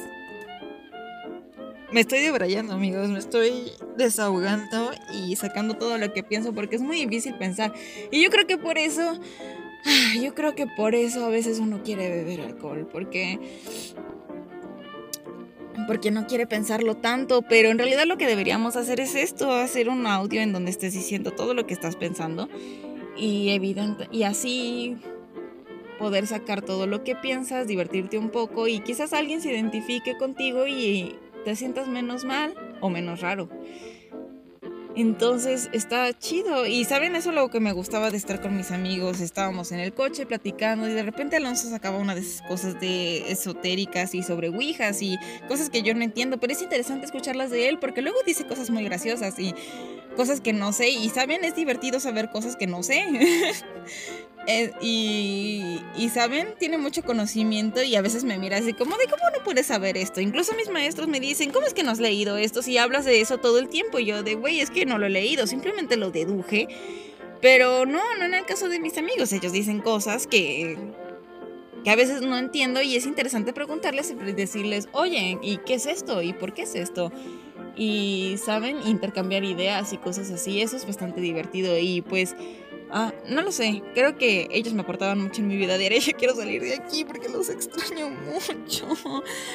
me 1.93 2.01
estoy 2.01 2.21
debrayando, 2.21 2.73
amigos, 2.73 3.09
me 3.09 3.19
estoy 3.19 3.73
desahogando 3.97 4.93
y 5.15 5.37
sacando 5.37 5.75
todo 5.75 5.99
lo 5.99 6.13
que 6.13 6.23
pienso 6.23 6.55
porque 6.55 6.77
es 6.77 6.83
muy 6.83 6.97
difícil 6.97 7.35
pensar. 7.35 7.73
Y 8.11 8.23
yo 8.23 8.31
creo 8.31 8.47
que 8.47 8.59
por 8.59 8.79
eso, 8.79 9.19
yo 10.21 10.35
creo 10.35 10.55
que 10.55 10.67
por 10.67 10.95
eso 10.95 11.25
a 11.25 11.29
veces 11.29 11.59
uno 11.59 11.83
quiere 11.83 12.09
beber 12.09 12.41
alcohol, 12.41 12.89
porque 12.91 13.39
porque 15.87 16.11
no 16.11 16.27
quiere 16.27 16.47
pensarlo 16.47 16.97
tanto, 16.97 17.43
pero 17.43 17.71
en 17.71 17.79
realidad 17.79 18.05
lo 18.07 18.17
que 18.17 18.27
deberíamos 18.27 18.77
hacer 18.77 19.01
es 19.01 19.15
esto, 19.15 19.53
hacer 19.53 19.89
un 19.89 20.07
audio 20.07 20.41
en 20.41 20.53
donde 20.53 20.71
estés 20.71 20.93
diciendo 20.93 21.31
todo 21.31 21.55
lo 21.55 21.67
que 21.67 21.75
estás 21.75 21.97
pensando 21.97 22.49
y 23.17 23.51
evidente 23.51 24.09
y 24.11 24.23
así 24.23 24.97
poder 25.99 26.27
sacar 26.27 26.63
todo 26.63 26.87
lo 26.87 27.05
que 27.05 27.15
piensas, 27.15 27.67
divertirte 27.67 28.19
un 28.19 28.31
poco 28.31 28.67
y 28.69 28.81
quizás 28.81 29.13
alguien 29.13 29.41
se 29.41 29.53
identifique 29.53 30.17
contigo 30.17 30.67
y 30.67 31.17
te 31.45 31.57
sientas 31.57 31.89
menos 31.89 32.25
mal 32.25 32.55
o 32.81 32.91
menos 32.91 33.21
raro. 33.21 33.49
Entonces 34.95 35.71
está 35.73 36.13
chido. 36.19 36.67
Y 36.67 36.85
saben, 36.85 37.17
eso 37.17 37.31
es 37.31 37.35
lo 37.35 37.49
que 37.49 37.61
me 37.61 37.73
gustaba 37.73 38.11
de 38.11 38.17
estar 38.17 38.41
con 38.41 38.57
mis 38.57 38.71
amigos. 38.71 39.21
Estábamos 39.21 39.73
en 39.73 39.81
el 39.81 39.93
coche 39.93 40.27
platicando 40.27 40.89
y 40.89 40.93
de 40.93 41.03
repente 41.03 41.37
Alonso 41.37 41.69
sacaba 41.71 41.99
una 41.99 42.15
de 42.15 42.21
esas 42.21 42.43
cosas 42.47 42.79
de 42.81 43.31
esotéricas 43.31 44.15
y 44.15 44.23
sobre 44.23 44.49
ouijas 44.49 45.01
y 45.03 45.19
cosas 45.49 45.71
que 45.71 45.83
yo 45.83 45.95
no 45.95 46.03
entiendo. 46.03 46.39
Pero 46.39 46.53
es 46.53 46.63
interesante 46.63 47.07
escucharlas 47.07 47.51
de 47.51 47.69
él 47.69 47.79
porque 47.79 48.03
luego 48.03 48.19
dice 48.27 48.47
cosas 48.47 48.71
muy 48.71 48.85
graciosas 48.85 49.39
y 49.39 49.55
cosas 50.12 50.40
que 50.40 50.53
no 50.53 50.72
sé. 50.72 50.90
Y 50.90 51.09
saben, 51.09 51.44
es 51.44 51.55
divertido 51.55 52.01
saber 52.01 52.31
cosas 52.31 52.57
que 52.57 52.66
no 52.66 52.83
sé. 52.83 53.05
Eh, 54.48 54.72
y, 54.81 55.79
y, 55.96 56.09
saben, 56.09 56.57
tiene 56.59 56.77
mucho 56.77 57.05
conocimiento 57.05 57.81
y 57.81 57.94
a 57.94 58.03
veces 58.03 58.25
me 58.25 58.38
mira 58.38 58.57
así 58.57 58.72
como 58.72 58.96
de 58.96 59.05
cómo 59.05 59.22
no 59.31 59.44
puedes 59.44 59.66
saber 59.66 59.96
esto. 59.96 60.20
Incluso 60.20 60.53
mis 60.55 60.68
maestros 60.68 61.07
me 61.07 61.20
dicen, 61.20 61.53
¿cómo 61.53 61.64
es 61.64 61.75
que 61.75 61.85
no 61.85 61.92
has 61.92 62.01
leído 62.01 62.37
esto 62.37 62.61
si 62.61 62.77
hablas 62.77 63.05
de 63.05 63.20
eso 63.20 63.38
todo 63.38 63.61
el 63.61 63.68
tiempo? 63.68 64.01
Y 64.01 64.07
yo 64.07 64.25
de, 64.25 64.35
güey, 64.35 64.61
es 64.61 64.70
que 64.70 64.85
no 64.85 64.98
lo 64.98 65.07
he 65.07 65.11
leído, 65.11 65.46
simplemente 65.46 65.96
lo 65.96 66.11
deduje. 66.11 66.66
Pero 67.40 67.87
no, 67.87 68.01
no 68.18 68.25
en 68.25 68.35
el 68.35 68.44
caso 68.44 68.68
de 68.68 68.81
mis 68.81 68.98
amigos, 68.98 69.33
ellos 69.33 69.53
dicen 69.53 69.81
cosas 69.81 70.27
que, 70.27 70.77
que 71.85 71.90
a 71.90 71.96
veces 71.96 72.22
no 72.22 72.38
entiendo 72.38 72.83
y 72.83 72.96
es 72.96 73.07
interesante 73.07 73.53
preguntarles 73.53 74.11
y 74.11 74.33
decirles, 74.33 74.88
oye, 74.92 75.38
¿y 75.42 75.59
qué 75.59 75.75
es 75.75 75.87
esto? 75.87 76.22
¿Y 76.22 76.33
por 76.33 76.55
qué 76.55 76.62
es 76.62 76.75
esto? 76.75 77.12
Y, 77.77 78.37
¿saben? 78.45 78.77
Intercambiar 78.87 79.45
ideas 79.45 79.93
y 79.93 79.99
cosas 79.99 80.31
así, 80.31 80.61
eso 80.61 80.77
es 80.77 80.87
bastante 80.87 81.21
divertido 81.21 81.79
y 81.79 82.03
pues 82.03 82.37
Ah, 82.95 83.11
no 83.27 83.41
lo 83.41 83.51
sé. 83.53 83.83
Creo 83.95 84.19
que 84.19 84.49
ellos 84.51 84.75
me 84.75 84.83
aportaban 84.83 85.19
mucho 85.19 85.41
en 85.41 85.49
mi 85.49 85.57
vida 85.57 85.79
diaria. 85.79 85.99
Yo 85.99 86.13
quiero 86.13 86.35
salir 86.35 86.61
de 86.61 86.75
aquí 86.75 87.07
porque 87.07 87.31
los 87.31 87.49
extraño 87.49 88.11
mucho. 88.11 88.87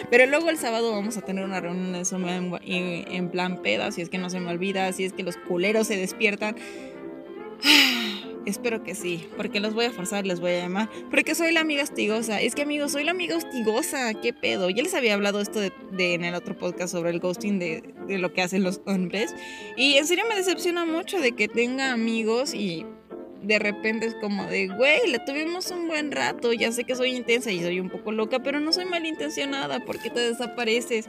Pero 0.09 0.25
luego 0.25 0.49
el 0.49 0.57
sábado 0.57 0.91
vamos 0.91 1.17
a 1.17 1.21
tener 1.21 1.45
una 1.45 1.61
reunión 1.61 1.93
de 1.93 2.03
Zoom 2.03 2.25
en, 2.27 3.29
plan 3.29 3.61
peda. 3.61 3.91
Si 3.91 4.01
es 4.01 4.09
que 4.09 4.17
no 4.17 4.31
se 4.31 4.39
me 4.39 4.49
olvida. 4.49 4.91
Si 4.91 5.03
es 5.05 5.13
que 5.13 5.21
los 5.21 5.37
culeros 5.37 5.85
se 5.85 5.97
despiertan. 5.97 6.55
Espero 8.47 8.81
que 8.81 8.95
sí, 8.95 9.27
porque 9.35 9.59
los 9.59 9.73
voy 9.73 9.83
a 9.83 9.91
forzar, 9.91 10.25
les 10.25 10.39
voy 10.39 10.51
a 10.51 10.61
llamar. 10.61 10.89
Porque 11.11 11.35
soy 11.35 11.51
la 11.51 11.59
amiga 11.59 11.83
hostigosa. 11.83 12.39
Es 12.39 12.55
que, 12.55 12.61
amigos, 12.61 12.93
soy 12.93 13.03
la 13.03 13.11
amiga 13.11 13.35
hostigosa. 13.35 14.13
¿Qué 14.13 14.31
pedo? 14.31 14.69
Ya 14.69 14.83
les 14.83 14.93
había 14.93 15.15
hablado 15.15 15.41
esto 15.41 15.59
de, 15.59 15.73
en 15.97 16.23
el 16.23 16.33
otro 16.33 16.57
podcast 16.57 16.93
sobre 16.93 17.09
el 17.09 17.19
ghosting 17.19 17.59
de, 17.59 17.93
de 18.07 18.17
lo 18.17 18.31
que 18.31 18.41
hacen 18.41 18.63
los 18.63 18.79
hombres. 18.85 19.35
Y 19.75 19.97
en 19.97 20.07
serio 20.07 20.23
me 20.29 20.35
decepciona 20.35 20.85
mucho 20.85 21.19
de 21.19 21.33
que 21.33 21.49
tenga 21.49 21.91
amigos 21.91 22.53
y 22.53 22.85
de 23.43 23.59
repente 23.59 24.05
es 24.05 24.15
como 24.15 24.45
de, 24.45 24.67
güey, 24.69 25.11
le 25.11 25.19
tuvimos 25.19 25.69
un 25.71 25.89
buen 25.89 26.13
rato, 26.13 26.53
ya 26.53 26.71
sé 26.71 26.85
que 26.85 26.95
soy 26.95 27.17
intensa 27.17 27.51
y 27.51 27.59
soy 27.59 27.81
un 27.81 27.89
poco 27.89 28.13
loca, 28.13 28.39
pero 28.41 28.61
no 28.61 28.71
soy 28.71 28.85
malintencionada, 28.85 29.81
¿por 29.81 29.99
qué 29.99 30.09
te 30.09 30.21
desapareces? 30.21 31.05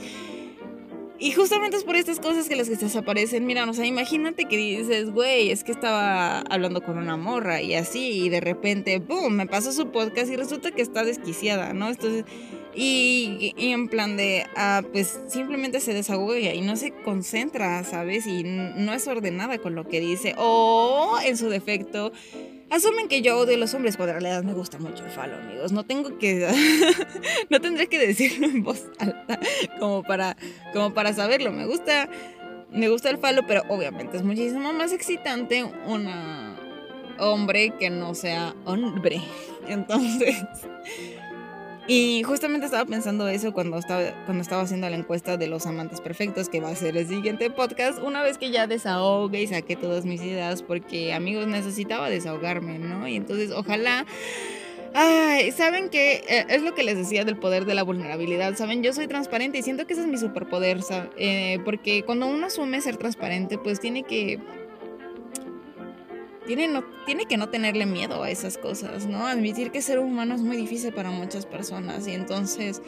Y 1.20 1.32
justamente 1.32 1.76
es 1.76 1.84
por 1.84 1.96
estas 1.96 2.20
cosas 2.20 2.48
que 2.48 2.54
las 2.54 2.68
que 2.68 2.76
desaparecen. 2.76 3.44
Mira, 3.44 3.68
o 3.68 3.74
sea, 3.74 3.84
imagínate 3.84 4.44
que 4.44 4.56
dices, 4.56 5.10
güey, 5.10 5.50
es 5.50 5.64
que 5.64 5.72
estaba 5.72 6.40
hablando 6.42 6.80
con 6.80 6.96
una 6.96 7.16
morra 7.16 7.60
y 7.60 7.74
así, 7.74 8.24
y 8.24 8.28
de 8.28 8.40
repente, 8.40 8.98
¡boom! 9.00 9.34
Me 9.34 9.46
pasa 9.46 9.72
su 9.72 9.90
podcast 9.90 10.30
y 10.30 10.36
resulta 10.36 10.70
que 10.70 10.80
está 10.80 11.02
desquiciada, 11.02 11.72
¿no? 11.72 11.88
Entonces, 11.88 12.24
y, 12.72 13.52
en 13.56 13.88
plan 13.88 14.16
de, 14.16 14.46
ah, 14.54 14.82
pues 14.92 15.18
simplemente 15.26 15.80
se 15.80 15.92
desahoga 15.92 16.38
y 16.38 16.60
no 16.60 16.76
se 16.76 16.92
concentra, 16.92 17.82
¿sabes? 17.82 18.24
Y 18.28 18.44
no 18.44 18.92
es 18.92 19.08
ordenada 19.08 19.58
con 19.58 19.74
lo 19.74 19.88
que 19.88 19.98
dice. 19.98 20.34
O, 20.38 21.18
en 21.24 21.36
su 21.36 21.48
defecto, 21.48 22.12
Asumen 22.70 23.08
que 23.08 23.22
yo 23.22 23.38
odio 23.38 23.54
a 23.54 23.58
los 23.58 23.72
hombres 23.72 23.96
cuando 23.96 24.14
en 24.14 24.22
realidad 24.22 24.42
me 24.42 24.52
gusta 24.52 24.78
mucho 24.78 25.04
el 25.04 25.10
falo, 25.10 25.36
amigos. 25.36 25.72
No 25.72 25.84
tengo 25.84 26.18
que. 26.18 26.46
no 27.50 27.60
tendré 27.60 27.86
que 27.86 27.98
decirlo 27.98 28.46
en 28.46 28.62
voz 28.62 28.84
alta 28.98 29.40
como 29.78 30.02
para, 30.02 30.36
como 30.72 30.92
para 30.92 31.12
saberlo. 31.12 31.50
Me 31.52 31.66
gusta. 31.66 32.08
Me 32.70 32.88
gusta 32.90 33.08
el 33.08 33.16
falo, 33.16 33.46
pero 33.46 33.62
obviamente 33.68 34.18
es 34.18 34.22
muchísimo 34.22 34.74
más 34.74 34.92
excitante 34.92 35.64
un 35.64 36.06
hombre 37.18 37.72
que 37.78 37.88
no 37.88 38.14
sea 38.14 38.54
hombre. 38.66 39.22
Entonces. 39.68 40.36
Y 41.88 42.22
justamente 42.22 42.66
estaba 42.66 42.84
pensando 42.84 43.26
eso 43.28 43.54
cuando 43.54 43.78
estaba, 43.78 44.12
cuando 44.26 44.42
estaba 44.42 44.60
haciendo 44.60 44.90
la 44.90 44.96
encuesta 44.96 45.38
de 45.38 45.46
los 45.46 45.66
amantes 45.66 46.02
perfectos, 46.02 46.50
que 46.50 46.60
va 46.60 46.68
a 46.68 46.76
ser 46.76 46.98
el 46.98 47.08
siguiente 47.08 47.48
podcast, 47.48 47.98
una 48.02 48.22
vez 48.22 48.36
que 48.36 48.50
ya 48.50 48.66
desahogue 48.66 49.40
y 49.40 49.46
saqué 49.46 49.74
todas 49.74 50.04
mis 50.04 50.20
ideas, 50.22 50.62
porque 50.62 51.14
amigos 51.14 51.46
necesitaba 51.46 52.10
desahogarme, 52.10 52.78
¿no? 52.78 53.08
Y 53.08 53.16
entonces 53.16 53.50
ojalá... 53.52 54.04
Ay, 54.94 55.52
saben 55.52 55.90
que 55.90 56.24
eh, 56.28 56.46
es 56.48 56.62
lo 56.62 56.74
que 56.74 56.82
les 56.82 56.96
decía 56.96 57.24
del 57.26 57.36
poder 57.36 57.66
de 57.66 57.74
la 57.74 57.82
vulnerabilidad, 57.82 58.56
saben, 58.56 58.82
yo 58.82 58.94
soy 58.94 59.06
transparente 59.06 59.58
y 59.58 59.62
siento 59.62 59.86
que 59.86 59.92
ese 59.92 60.02
es 60.02 60.08
mi 60.08 60.16
superpoder, 60.16 60.80
eh, 61.18 61.58
porque 61.64 62.04
cuando 62.04 62.26
uno 62.26 62.46
asume 62.46 62.80
ser 62.80 62.96
transparente, 62.96 63.58
pues 63.58 63.80
tiene 63.80 64.02
que 64.04 64.40
tiene, 66.48 66.66
no, 66.66 66.82
tiene 67.04 67.26
que 67.26 67.36
no 67.36 67.50
tenerle 67.50 67.84
miedo 67.84 68.22
a 68.22 68.30
esas 68.30 68.56
cosas, 68.56 69.06
¿no? 69.06 69.26
Admitir 69.26 69.70
que 69.70 69.82
ser 69.82 69.98
humano 69.98 70.34
es 70.34 70.40
muy 70.40 70.56
difícil 70.56 70.94
para 70.94 71.10
muchas 71.10 71.44
personas 71.44 72.08
y 72.08 72.12
entonces 72.12 72.80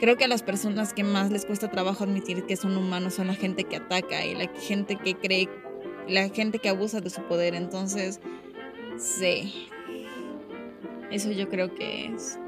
creo 0.00 0.16
que 0.16 0.24
a 0.24 0.28
las 0.28 0.42
personas 0.42 0.92
que 0.92 1.04
más 1.04 1.30
les 1.30 1.46
cuesta 1.46 1.70
trabajo 1.70 2.02
admitir 2.02 2.44
que 2.44 2.56
son 2.56 2.76
humanos 2.76 3.14
son 3.14 3.28
la 3.28 3.36
gente 3.36 3.62
que 3.62 3.76
ataca 3.76 4.26
y 4.26 4.34
la 4.34 4.48
gente 4.48 4.96
que 4.96 5.14
cree, 5.14 5.48
la 6.08 6.28
gente 6.28 6.58
que 6.58 6.68
abusa 6.68 7.00
de 7.00 7.08
su 7.08 7.22
poder. 7.22 7.54
Entonces, 7.54 8.18
sí, 8.98 9.68
eso 11.12 11.30
yo 11.30 11.48
creo 11.48 11.72
que 11.72 12.06
es 12.06 12.40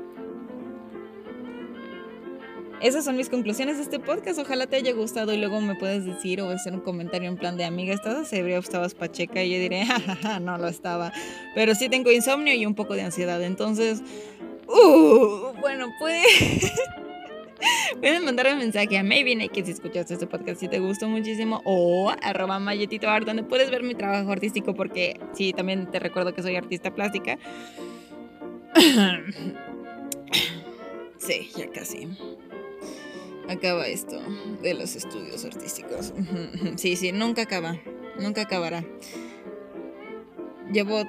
esas 2.80 3.04
son 3.04 3.16
mis 3.16 3.28
conclusiones 3.28 3.76
de 3.76 3.82
este 3.84 3.98
podcast. 3.98 4.38
Ojalá 4.38 4.66
te 4.66 4.76
haya 4.76 4.92
gustado 4.92 5.32
y 5.32 5.38
luego 5.38 5.60
me 5.60 5.74
puedes 5.74 6.04
decir 6.04 6.40
o 6.40 6.50
hacer 6.50 6.74
un 6.74 6.80
comentario 6.80 7.28
en 7.28 7.36
plan 7.36 7.56
de 7.56 7.64
amiga, 7.64 7.94
¿estás 7.94 8.32
ebria 8.32 8.58
o 8.58 8.60
estabas 8.60 8.94
pacheca? 8.94 9.42
Y 9.42 9.50
yo 9.50 9.58
diré, 9.58 9.84
jajaja, 9.86 10.40
no 10.40 10.58
lo 10.58 10.68
estaba. 10.68 11.12
Pero 11.54 11.74
sí 11.74 11.88
tengo 11.88 12.10
insomnio 12.10 12.54
y 12.54 12.66
un 12.66 12.74
poco 12.74 12.94
de 12.94 13.02
ansiedad. 13.02 13.42
Entonces, 13.42 14.02
uh, 14.68 15.52
bueno, 15.60 15.88
pues... 15.98 16.72
Pueden 18.00 18.24
mandar 18.24 18.52
un 18.52 18.58
mensaje 18.58 18.98
a 18.98 19.02
Maybe 19.02 19.48
que 19.48 19.64
si 19.64 19.70
escuchaste 19.70 20.12
este 20.12 20.26
podcast 20.26 20.60
si 20.60 20.68
te 20.68 20.78
gustó 20.78 21.08
muchísimo 21.08 21.62
o 21.64 22.12
arroba 22.22 22.58
Mayetito 22.58 23.08
Art 23.08 23.26
donde 23.26 23.42
puedes 23.42 23.70
ver 23.70 23.82
mi 23.82 23.94
trabajo 23.94 24.30
artístico 24.30 24.74
porque 24.74 25.18
sí, 25.32 25.54
también 25.54 25.90
te 25.90 25.98
recuerdo 25.98 26.34
que 26.34 26.42
soy 26.42 26.54
artista 26.56 26.94
plástica. 26.94 27.38
Sí, 31.18 31.50
ya 31.56 31.68
casi 31.70 32.06
acaba 33.48 33.86
esto 33.86 34.20
de 34.62 34.74
los 34.74 34.96
estudios 34.96 35.44
artísticos. 35.44 36.12
Sí, 36.76 36.96
sí, 36.96 37.12
nunca 37.12 37.42
acaba, 37.42 37.76
nunca 38.18 38.42
acabará. 38.42 38.84
Llevo 40.72 41.04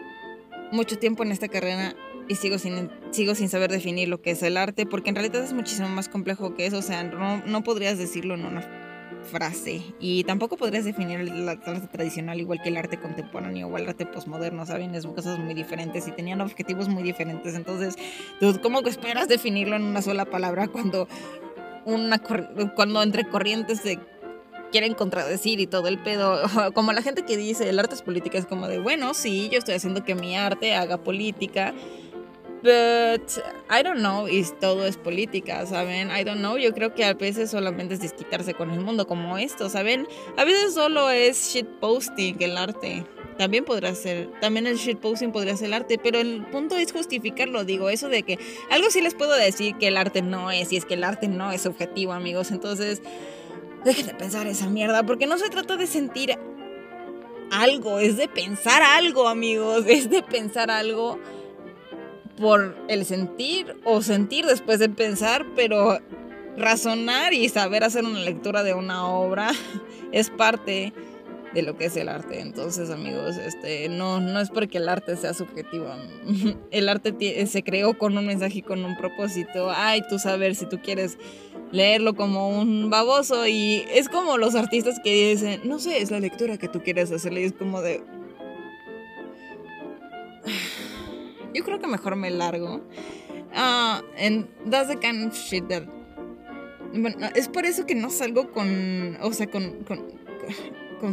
mucho 0.72 0.98
tiempo 0.98 1.24
en 1.24 1.32
esta 1.32 1.48
carrera 1.48 1.96
y 2.28 2.36
sigo 2.36 2.58
sin, 2.58 2.90
sigo 3.12 3.36
sin 3.36 3.50
saber 3.50 3.72
definir 3.72 4.10
lo 4.10 4.22
que 4.22 4.32
es 4.32 4.44
el 4.44 4.58
arte, 4.58 4.86
porque 4.86 5.10
en 5.10 5.16
realidad 5.16 5.44
es 5.44 5.54
muchísimo 5.54 5.90
más 5.90 6.10
complejo 6.10 6.54
que 6.56 6.66
eso, 6.66 6.78
o 6.78 6.82
sea, 6.82 7.04
no, 7.04 7.44
no 7.46 7.64
podrías 7.64 7.98
decirlo 7.98 8.36
en 8.36 8.46
una 8.46 8.62
frase 9.24 9.82
y 10.00 10.24
tampoco 10.24 10.58
podrías 10.58 10.86
definir 10.86 11.20
el 11.20 11.50
arte 11.50 11.88
tradicional 11.92 12.40
igual 12.40 12.62
que 12.62 12.70
el 12.70 12.78
arte 12.78 12.98
contemporáneo 12.98 13.68
o 13.68 13.78
el 13.78 13.88
arte 13.88 14.06
postmoderno, 14.06 14.66
¿saben? 14.66 14.96
Es 14.96 15.06
cosas 15.06 15.40
muy 15.40 15.54
diferentes 15.54 16.08
y 16.08 16.12
tenían 16.12 16.42
objetivos 16.42 16.88
muy 16.88 17.04
diferentes, 17.04 17.56
entonces, 17.56 17.96
¿cómo 18.62 18.82
esperas 18.82 19.28
definirlo 19.28 19.76
en 19.76 19.84
una 19.84 20.02
sola 20.02 20.26
palabra 20.26 20.68
cuando 20.68 21.08
una 21.88 22.22
cuando 22.76 23.02
entre 23.02 23.28
corrientes 23.28 23.80
se 23.80 23.98
quieren 24.72 24.94
contradecir 24.94 25.60
y 25.62 25.68
todo 25.68 25.88
el 25.88 25.98
pedo, 25.98 26.42
como 26.74 26.92
la 26.92 27.02
gente 27.02 27.24
que 27.24 27.38
dice 27.38 27.70
el 27.70 27.80
arte 27.80 27.96
es 27.96 28.02
política, 28.02 28.38
es 28.38 28.46
como 28.46 28.68
de, 28.68 28.80
bueno, 28.80 29.14
sí, 29.14 29.50
yo 29.50 29.58
estoy 29.58 29.76
haciendo 29.76 30.04
que 30.04 30.14
mi 30.14 30.36
arte 30.36 30.76
haga 30.76 30.98
política, 30.98 31.74
but 32.62 33.32
I 33.70 33.84
don't 33.84 34.00
know, 34.00 34.28
y 34.28 34.46
todo 34.60 34.86
es 34.86 34.98
política, 34.98 35.66
¿saben? 35.66 36.10
I 36.12 36.26
don't 36.26 36.40
know, 36.40 36.58
yo 36.58 36.74
creo 36.74 36.94
que 36.94 37.06
a 37.06 37.14
veces 37.14 37.52
solamente 37.52 37.94
es 37.94 38.02
desquitarse 38.02 38.54
con 38.54 38.72
el 38.72 38.82
mundo 38.82 39.08
como 39.08 39.38
esto, 39.38 39.70
¿saben? 39.70 40.08
A 40.36 40.44
veces 40.44 40.74
solo 40.74 41.10
es 41.10 41.54
shitposting 41.54 42.42
el 42.42 42.58
arte. 42.58 43.06
También 43.38 43.66
podrá 43.66 43.94
ser, 43.94 44.30
también 44.42 44.66
el 44.66 44.78
shitposting 44.78 45.32
podría 45.32 45.56
ser 45.56 45.68
el 45.68 45.74
arte, 45.74 46.00
pero 46.02 46.20
el 46.20 46.44
punto 46.48 46.76
es 46.76 46.92
justificarlo, 46.92 47.64
digo, 47.66 47.90
eso 47.90 48.10
de 48.10 48.24
que 48.24 48.40
algo 48.72 48.90
sí 48.90 49.02
les 49.02 49.14
puedo 49.14 49.36
decir 49.36 49.76
que 49.76 49.88
el 49.88 49.98
arte 49.98 50.22
no 50.22 50.50
es, 50.50 50.74
y 50.74 50.78
es 50.78 50.86
que 50.86 50.96
el 50.96 51.04
arte 51.04 51.28
no 51.28 51.52
es 51.52 51.66
objetivo, 51.66 52.14
amigos, 52.14 52.50
entonces 52.52 53.02
dejen 53.86 54.08
de 54.08 54.14
pensar 54.16 54.48
esa 54.48 54.70
mierda, 54.70 55.04
porque 55.04 55.28
no 55.28 55.38
se 55.38 55.50
trata 55.50 55.78
de 55.78 55.86
sentir 55.86 56.38
algo, 57.52 58.00
es 58.00 58.18
de 58.18 58.28
pensar 58.28 58.82
algo, 58.82 59.28
amigos, 59.28 59.86
es 59.88 60.10
de 60.10 60.24
pensar 60.24 60.72
algo 60.72 61.20
por 62.38 62.76
el 62.88 63.06
sentir 63.06 63.76
o 63.84 64.02
sentir 64.02 64.46
después 64.46 64.80
de 64.80 64.90
pensar, 64.90 65.46
pero 65.56 66.00
razonar 66.56 67.34
y 67.34 67.50
saber 67.50 67.84
hacer 67.84 68.04
una 68.04 68.20
lectura 68.20 68.64
de 68.64 68.74
una 68.74 69.08
obra 69.08 69.52
es 70.12 70.30
parte 70.30 70.94
de 71.58 71.64
lo 71.64 71.76
que 71.76 71.86
es 71.86 71.98
el 71.98 72.08
arte. 72.08 72.40
Entonces, 72.40 72.92
amigos, 72.92 73.36
este, 73.38 73.90
no, 73.90 74.20
no 74.20 74.40
es 74.40 74.52
porque 74.52 74.78
el 74.78 74.88
arte 74.88 75.18
sea 75.18 75.34
subjetivo. 75.34 75.88
El 76.72 76.88
arte 76.88 77.48
se 77.48 77.64
creó 77.64 77.98
con 77.98 78.16
un 78.16 78.28
mensaje 78.28 78.60
y 78.60 78.62
con 78.62 78.86
un 78.86 78.96
propósito. 78.96 79.72
Ay, 79.72 80.04
tú 80.08 80.20
saber 80.20 80.54
si 80.54 80.68
tú 80.68 80.80
quieres 80.80 81.18
leerlo 81.72 82.16
como 82.16 82.50
un 82.50 82.92
baboso. 82.92 83.48
Y 83.48 83.84
es 83.92 84.08
como 84.08 84.38
los 84.38 84.54
artistas 84.54 85.00
que 85.04 85.32
dicen, 85.32 85.62
no 85.64 85.80
sé, 85.80 86.00
es 86.00 86.12
la 86.12 86.20
lectura 86.20 86.60
que 86.60 86.68
tú 86.68 86.84
quieres 86.84 87.12
hacerle. 87.12 87.42
Y 87.42 87.46
es 87.46 87.54
como 87.54 87.82
de... 87.82 88.04
Yo 91.56 91.64
creo 91.64 91.80
que 91.80 91.88
mejor 91.88 92.18
me 92.18 92.30
largo. 92.30 92.82
Ah, 93.56 94.04
and 94.20 94.48
that's 94.70 94.90
the 94.90 94.98
kind 94.98 95.28
of 95.28 95.34
shit 95.34 95.68
that... 95.70 95.86
Bueno, 96.94 97.30
es 97.34 97.50
por 97.50 97.66
eso 97.66 97.88
que 97.88 97.96
no 97.96 98.12
salgo 98.12 98.52
con... 98.52 99.18
O 99.22 99.34
sea, 99.34 99.48
con 99.48 99.84
con 99.86 100.06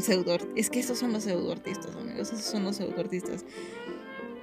pseudo 0.01 0.39
es 0.57 0.71
que 0.71 0.81
esos 0.81 0.99
son 0.99 1.13
los 1.13 1.25
pseudoartistas, 1.25 1.95
amigos, 1.97 2.33
esos 2.33 2.45
son 2.45 2.65
los 2.65 2.77
pseudoartistas. 2.77 3.45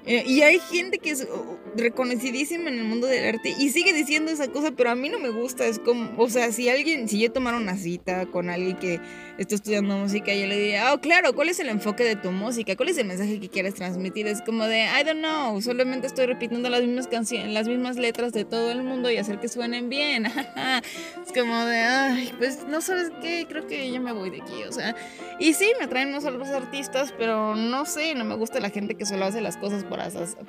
Eh, 0.06 0.24
y 0.26 0.42
hay 0.42 0.60
gente 0.60 0.98
que 0.98 1.12
es 1.12 1.28
oh, 1.32 1.60
reconocidísima 1.76 2.70
en 2.70 2.80
el 2.80 2.84
mundo 2.86 3.08
del 3.08 3.36
arte 3.36 3.54
y 3.60 3.70
sigue 3.70 3.94
diciendo 3.94 4.32
esa 4.32 4.48
cosa, 4.48 4.72
pero 4.72 4.90
a 4.90 4.96
mí 4.96 5.10
no 5.10 5.20
me 5.20 5.30
gusta. 5.30 5.66
Es 5.66 5.80
como, 5.80 6.12
o 6.18 6.30
sea, 6.30 6.52
si 6.52 6.70
alguien, 6.70 7.08
si 7.08 7.20
yo 7.20 7.32
tomara 7.32 7.58
una 7.58 7.78
cita 7.78 8.26
con 8.26 8.50
alguien 8.50 8.78
que 8.78 9.00
está 9.38 9.56
estudiando 9.56 9.98
música, 9.98 10.34
yo 10.34 10.48
le 10.48 10.58
diría, 10.58 10.94
oh, 10.94 11.00
claro, 11.00 11.34
¿cuál 11.34 11.50
es 11.50 11.60
el 11.60 11.70
enfoque 11.70 12.04
de 12.04 12.16
tu 12.16 12.32
música? 12.32 12.76
¿Cuál 12.76 12.90
es 12.90 12.98
el 12.98 13.06
mensaje 13.06 13.40
que 13.40 13.50
quieres 13.50 13.76
transmitir? 13.76 14.28
Es 14.28 14.42
como 14.42 14.66
de, 14.66 14.86
I 14.86 15.04
don't 15.04 15.20
know, 15.20 15.62
solamente 15.62 16.08
estoy 16.08 16.26
repitiendo 16.26 16.70
las 16.70 16.82
mismas 16.82 17.08
canciones, 17.08 17.54
las 17.54 17.68
mismas 17.68 17.98
letras 17.98 18.34
de 18.34 18.46
todo 18.46 18.72
el 18.72 18.84
mundo 18.84 19.12
y 19.12 19.18
hacer 19.18 19.40
que 19.40 19.48
suenen 19.48 19.90
bien. 19.90 20.26
es 21.26 21.32
como 21.34 21.66
de, 21.66 21.80
ay, 21.80 22.34
pues 22.38 22.66
no 22.68 22.82
sabes 22.82 23.12
qué, 23.22 23.46
creo 23.48 23.68
que 23.68 23.92
yo 23.92 24.02
me 24.02 24.12
voy 24.12 24.32
de 24.32 24.42
aquí, 24.42 24.64
o 24.68 24.72
sea. 24.72 24.96
Y 25.40 25.54
sí, 25.54 25.72
me 25.80 25.88
traen 25.88 26.10
unos 26.10 26.24
los 26.24 26.50
artistas, 26.50 27.14
pero 27.18 27.56
no 27.56 27.86
sé, 27.86 28.16
no 28.16 28.24
me 28.26 28.36
gusta 28.36 28.60
la 28.60 28.70
gente 28.70 28.96
que 28.96 29.06
solo 29.06 29.26
hace 29.26 29.42
las 29.42 29.58
cosas 29.58 29.84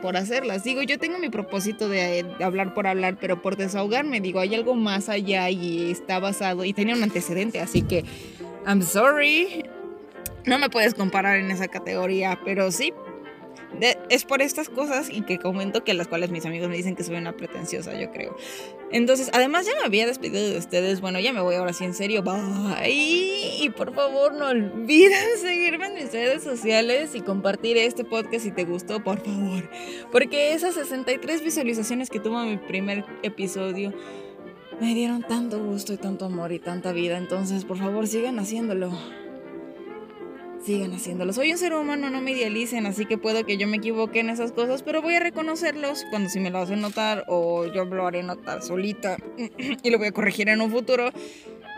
por, 0.01 0.17
hacerlas. 0.17 0.65
Digo, 0.65 0.83
yo 0.83 0.99
tengo 0.99 1.19
mi 1.19 1.29
propósito 1.29 1.89
de, 1.89 2.25
hablar 2.41 2.75
por 2.75 2.87
hablar, 2.87 3.17
pero 3.21 3.43
por 3.43 3.57
desahogarme. 3.57 4.21
Digo, 4.21 4.41
hay 4.41 4.55
algo 4.55 4.75
más 4.75 5.09
allá 5.09 5.51
y 5.51 5.91
está 5.91 6.19
basado 6.19 6.65
y 6.65 6.73
tenía 6.73 6.95
un 6.95 7.03
antecedente, 7.03 7.61
así 7.61 7.83
que 7.83 8.05
I'm 8.67 8.83
sorry. 8.83 9.65
No 10.47 10.59
me 10.59 10.71
puedes 10.71 10.95
comparar 10.95 11.39
en 11.39 11.51
esa 11.51 11.69
categoría, 11.69 12.39
pero 12.45 12.71
sí. 12.71 12.93
Es 13.81 14.25
por 14.25 14.43
estas 14.43 14.69
cosas 14.69 15.09
y 15.11 15.23
que 15.23 15.39
comento 15.39 15.85
que 15.85 15.95
las 15.95 16.09
cuales 16.09 16.31
mis 16.31 16.47
amigos 16.47 16.69
me 16.69 16.77
dicen 16.77 16.95
que 16.95 17.05
soy 17.05 17.17
una 17.17 17.37
pretenciosa, 17.37 17.99
yo 17.99 18.11
creo. 18.11 18.37
Entonces, 18.91 19.31
además 19.33 19.67
ya 19.67 19.73
me 19.81 19.87
había 19.87 20.07
despedido 20.07 20.51
de 20.51 20.59
ustedes. 20.59 21.01
Bueno, 21.01 21.19
ya 21.19 21.33
me 21.33 21.41
voy 21.41 21.55
ahora 21.55 21.73
sí 21.73 21.85
en 21.85 21.95
serio. 21.95 22.23
Bye. 22.23 22.91
Y 22.91 23.71
por 23.71 23.95
favor, 23.95 24.35
no 24.35 24.49
olviden 24.49 25.19
seguirme 25.41 25.87
en 25.87 25.95
mis 25.95 26.13
redes 26.13 26.43
sociales 26.43 27.15
y 27.15 27.21
compartir 27.21 27.77
este 27.77 28.05
podcast 28.05 28.45
si 28.45 28.53
te 28.53 28.65
gustó, 28.65 29.03
por 29.03 29.21
favor. 29.21 29.69
Porque 30.11 30.53
esas 30.55 30.75
63 30.75 31.43
visualizaciones 31.43 32.11
que 32.11 32.21
tuvo 32.21 32.45
mi 32.45 32.59
primer 32.59 33.05
episodio 33.23 33.93
me 34.81 34.95
dieron 34.95 35.23
tanto 35.23 35.63
gusto 35.63 35.93
y 35.93 35.97
tanto 35.97 36.27
amor 36.27 36.53
y 36.53 36.59
tanta 36.59 36.93
vida. 36.93 37.17
Entonces, 37.17 37.65
por 37.65 37.79
favor, 37.79 38.07
sigan 38.07 38.39
haciéndolo 38.39 38.91
sigan 40.65 40.93
haciéndolo. 40.93 41.33
Soy 41.33 41.53
un 41.53 41.59
ser 41.59 41.75
humano, 41.75 42.11
no 42.11 42.21
me 42.21 42.33
idealicen, 42.33 42.87
así 42.87 43.07
que 43.07 43.19
puedo 43.19 43.45
que 43.45 43.57
yo 43.57 43.67
me 43.67 43.79
equivoque 43.79 44.21
en 44.21 44.31
esas 44.31 44.53
cosas, 44.53 44.83
pero 44.83 45.03
voy 45.03 45.15
a 45.15 45.21
reconocerlos 45.21 46.05
cuando 46.11 46.29
si 46.29 46.41
me 46.41 46.51
lo 46.51 46.59
hacen 46.59 46.81
notar 46.81 47.25
o 47.29 47.67
yo 47.67 47.85
lo 47.85 48.07
haré 48.07 48.23
notar 48.23 48.63
solita 48.63 49.17
y 49.83 49.91
lo 49.91 49.99
voy 49.99 50.09
a 50.09 50.13
corregir 50.13 50.49
en 50.49 50.61
un 50.61 50.71
futuro. 50.71 51.11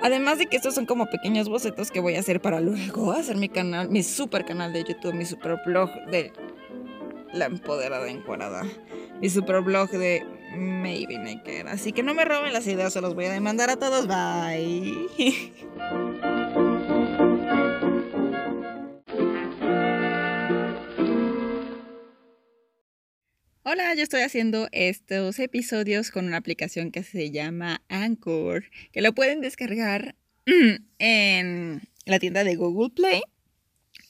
Además 0.03 0.39
de 0.39 0.47
que 0.47 0.57
estos 0.57 0.75
son 0.75 0.87
como 0.87 1.07
pequeños 1.07 1.49
bocetos 1.49 1.91
que 1.91 2.01
voy 2.01 2.17
a 2.17 2.21
hacer 2.21 2.41
para 2.41 2.61
luego 2.61 3.13
hacer 3.19 3.37
mi 3.37 3.49
canal, 3.49 3.89
mi 3.89 4.03
super 4.03 4.45
canal 4.45 4.73
de 4.73 4.85
YouTube, 4.85 5.15
mi 5.15 5.25
super 5.25 5.59
blog 5.65 5.91
de 6.11 6.33
la 7.33 7.47
empoderada 7.47 8.09
encuadrada, 8.09 8.63
mi 9.21 9.31
super 9.31 9.61
blog 9.63 9.91
de 9.91 10.25
Maybe 10.57 11.19
Naked. 11.19 11.67
Así 11.67 11.93
que 11.93 12.03
no 12.03 12.15
me 12.15 12.25
roben 12.25 12.53
las 12.53 12.67
ideas, 12.67 12.93
se 12.93 13.01
los 13.01 13.15
voy 13.15 13.25
a 13.25 13.33
demandar 13.33 13.71
a 13.71 13.77
todos. 13.77 14.07
Bye. 14.07 15.09
Hola, 23.67 23.95
yo 23.95 24.03
estoy 24.03 24.21
haciendo 24.21 24.69
estos 24.73 25.39
episodios 25.39 26.11
con 26.11 26.27
una 26.27 26.37
aplicación 26.37 26.91
que 26.91 27.03
se 27.03 27.31
llama 27.31 27.81
Anchor, 27.89 28.65
que 28.93 29.01
lo 29.01 29.15
pueden 29.15 29.41
descargar 29.41 30.17
en 30.99 31.81
la 32.05 32.19
tienda 32.19 32.45
de 32.45 32.57
Google 32.57 32.91
Play. 32.95 33.23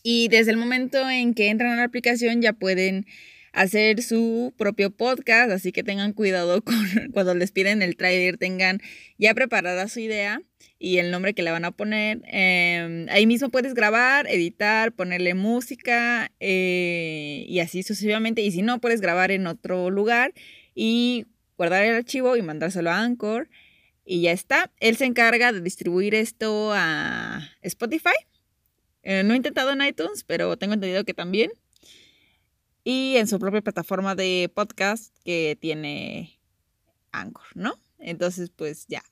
Y 0.03 0.27
desde 0.27 0.51
el 0.51 0.57
momento 0.57 1.09
en 1.09 1.35
que 1.35 1.51
entran 1.51 1.71
a 1.71 1.77
la 1.77 1.85
aplicación 1.85 2.43
ya 2.43 2.53
pueden 2.53 3.07
hacer 3.55 4.03
su 4.03 4.53
propio 4.59 4.91
podcast, 4.91 5.51
así 5.51 5.73
que 5.73 5.83
tengan 5.83 6.13
cuidado 6.13 6.63
con 6.65 6.77
cuando 7.13 7.35
les 7.35 7.53
piden 7.53 7.81
el 7.83 7.97
trailer, 7.97 8.37
tengan 8.37 8.81
ya 9.17 9.33
preparada 9.33 9.89
su 9.89 10.01
idea 10.01 10.43
y 10.79 10.99
el 10.99 11.11
nombre 11.11 11.35
que 11.35 11.43
le 11.43 11.51
van 11.51 11.65
a 11.65 11.71
poner. 11.71 12.21
Em, 12.27 13.09
ahí 13.09 13.27
mismo 13.27 13.49
puedes 13.49 13.75
grabar, 13.75 14.27
editar, 14.29 14.93
ponerle 14.93 15.35
música 15.35 16.31
eh, 16.41 17.47
y 17.49 17.61
así 17.61 17.83
sucesivamente. 17.83 18.43
Y 18.43 18.51
si 18.51 18.61
no, 18.61 18.81
puedes 18.81 19.01
grabar 19.01 19.31
en 19.31 19.47
otro 19.47 19.89
lugar 19.89 20.35
y 20.75 21.27
guardar 21.57 21.85
el 21.85 21.95
archivo 21.95 22.37
y 22.37 22.43
mandárselo 22.43 22.91
a 22.91 23.01
Anchor. 23.01 23.49
Y 24.05 24.23
ya 24.23 24.33
está. 24.33 24.71
Él 24.81 24.97
se 24.97 25.07
encarga 25.07 25.53
de 25.53 25.63
distribuir 25.63 26.15
esto 26.15 26.73
a 26.75 27.41
Spotify. 27.63 28.11
Eh, 29.03 29.23
no 29.23 29.33
he 29.33 29.37
intentado 29.37 29.71
en 29.71 29.81
iTunes, 29.81 30.25
pero 30.25 30.59
tengo 30.59 30.75
entendido 30.75 31.05
que 31.05 31.15
también 31.15 31.51
y 32.85 33.17
en 33.17 33.27
su 33.27 33.39
propia 33.39 33.63
plataforma 33.63 34.15
de 34.15 34.51
podcast 34.55 35.17
que 35.25 35.59
tiene 35.61 36.39
Anchor, 37.11 37.47
¿no? 37.55 37.75
Entonces, 37.99 38.51
pues 38.55 38.87
ya, 38.87 39.03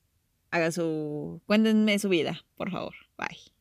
haga 0.51 0.71
su, 0.71 1.41
cuéntenme 1.47 1.97
su 1.99 2.09
vida, 2.09 2.45
por 2.55 2.71
favor. 2.71 2.93
Bye. 3.17 3.52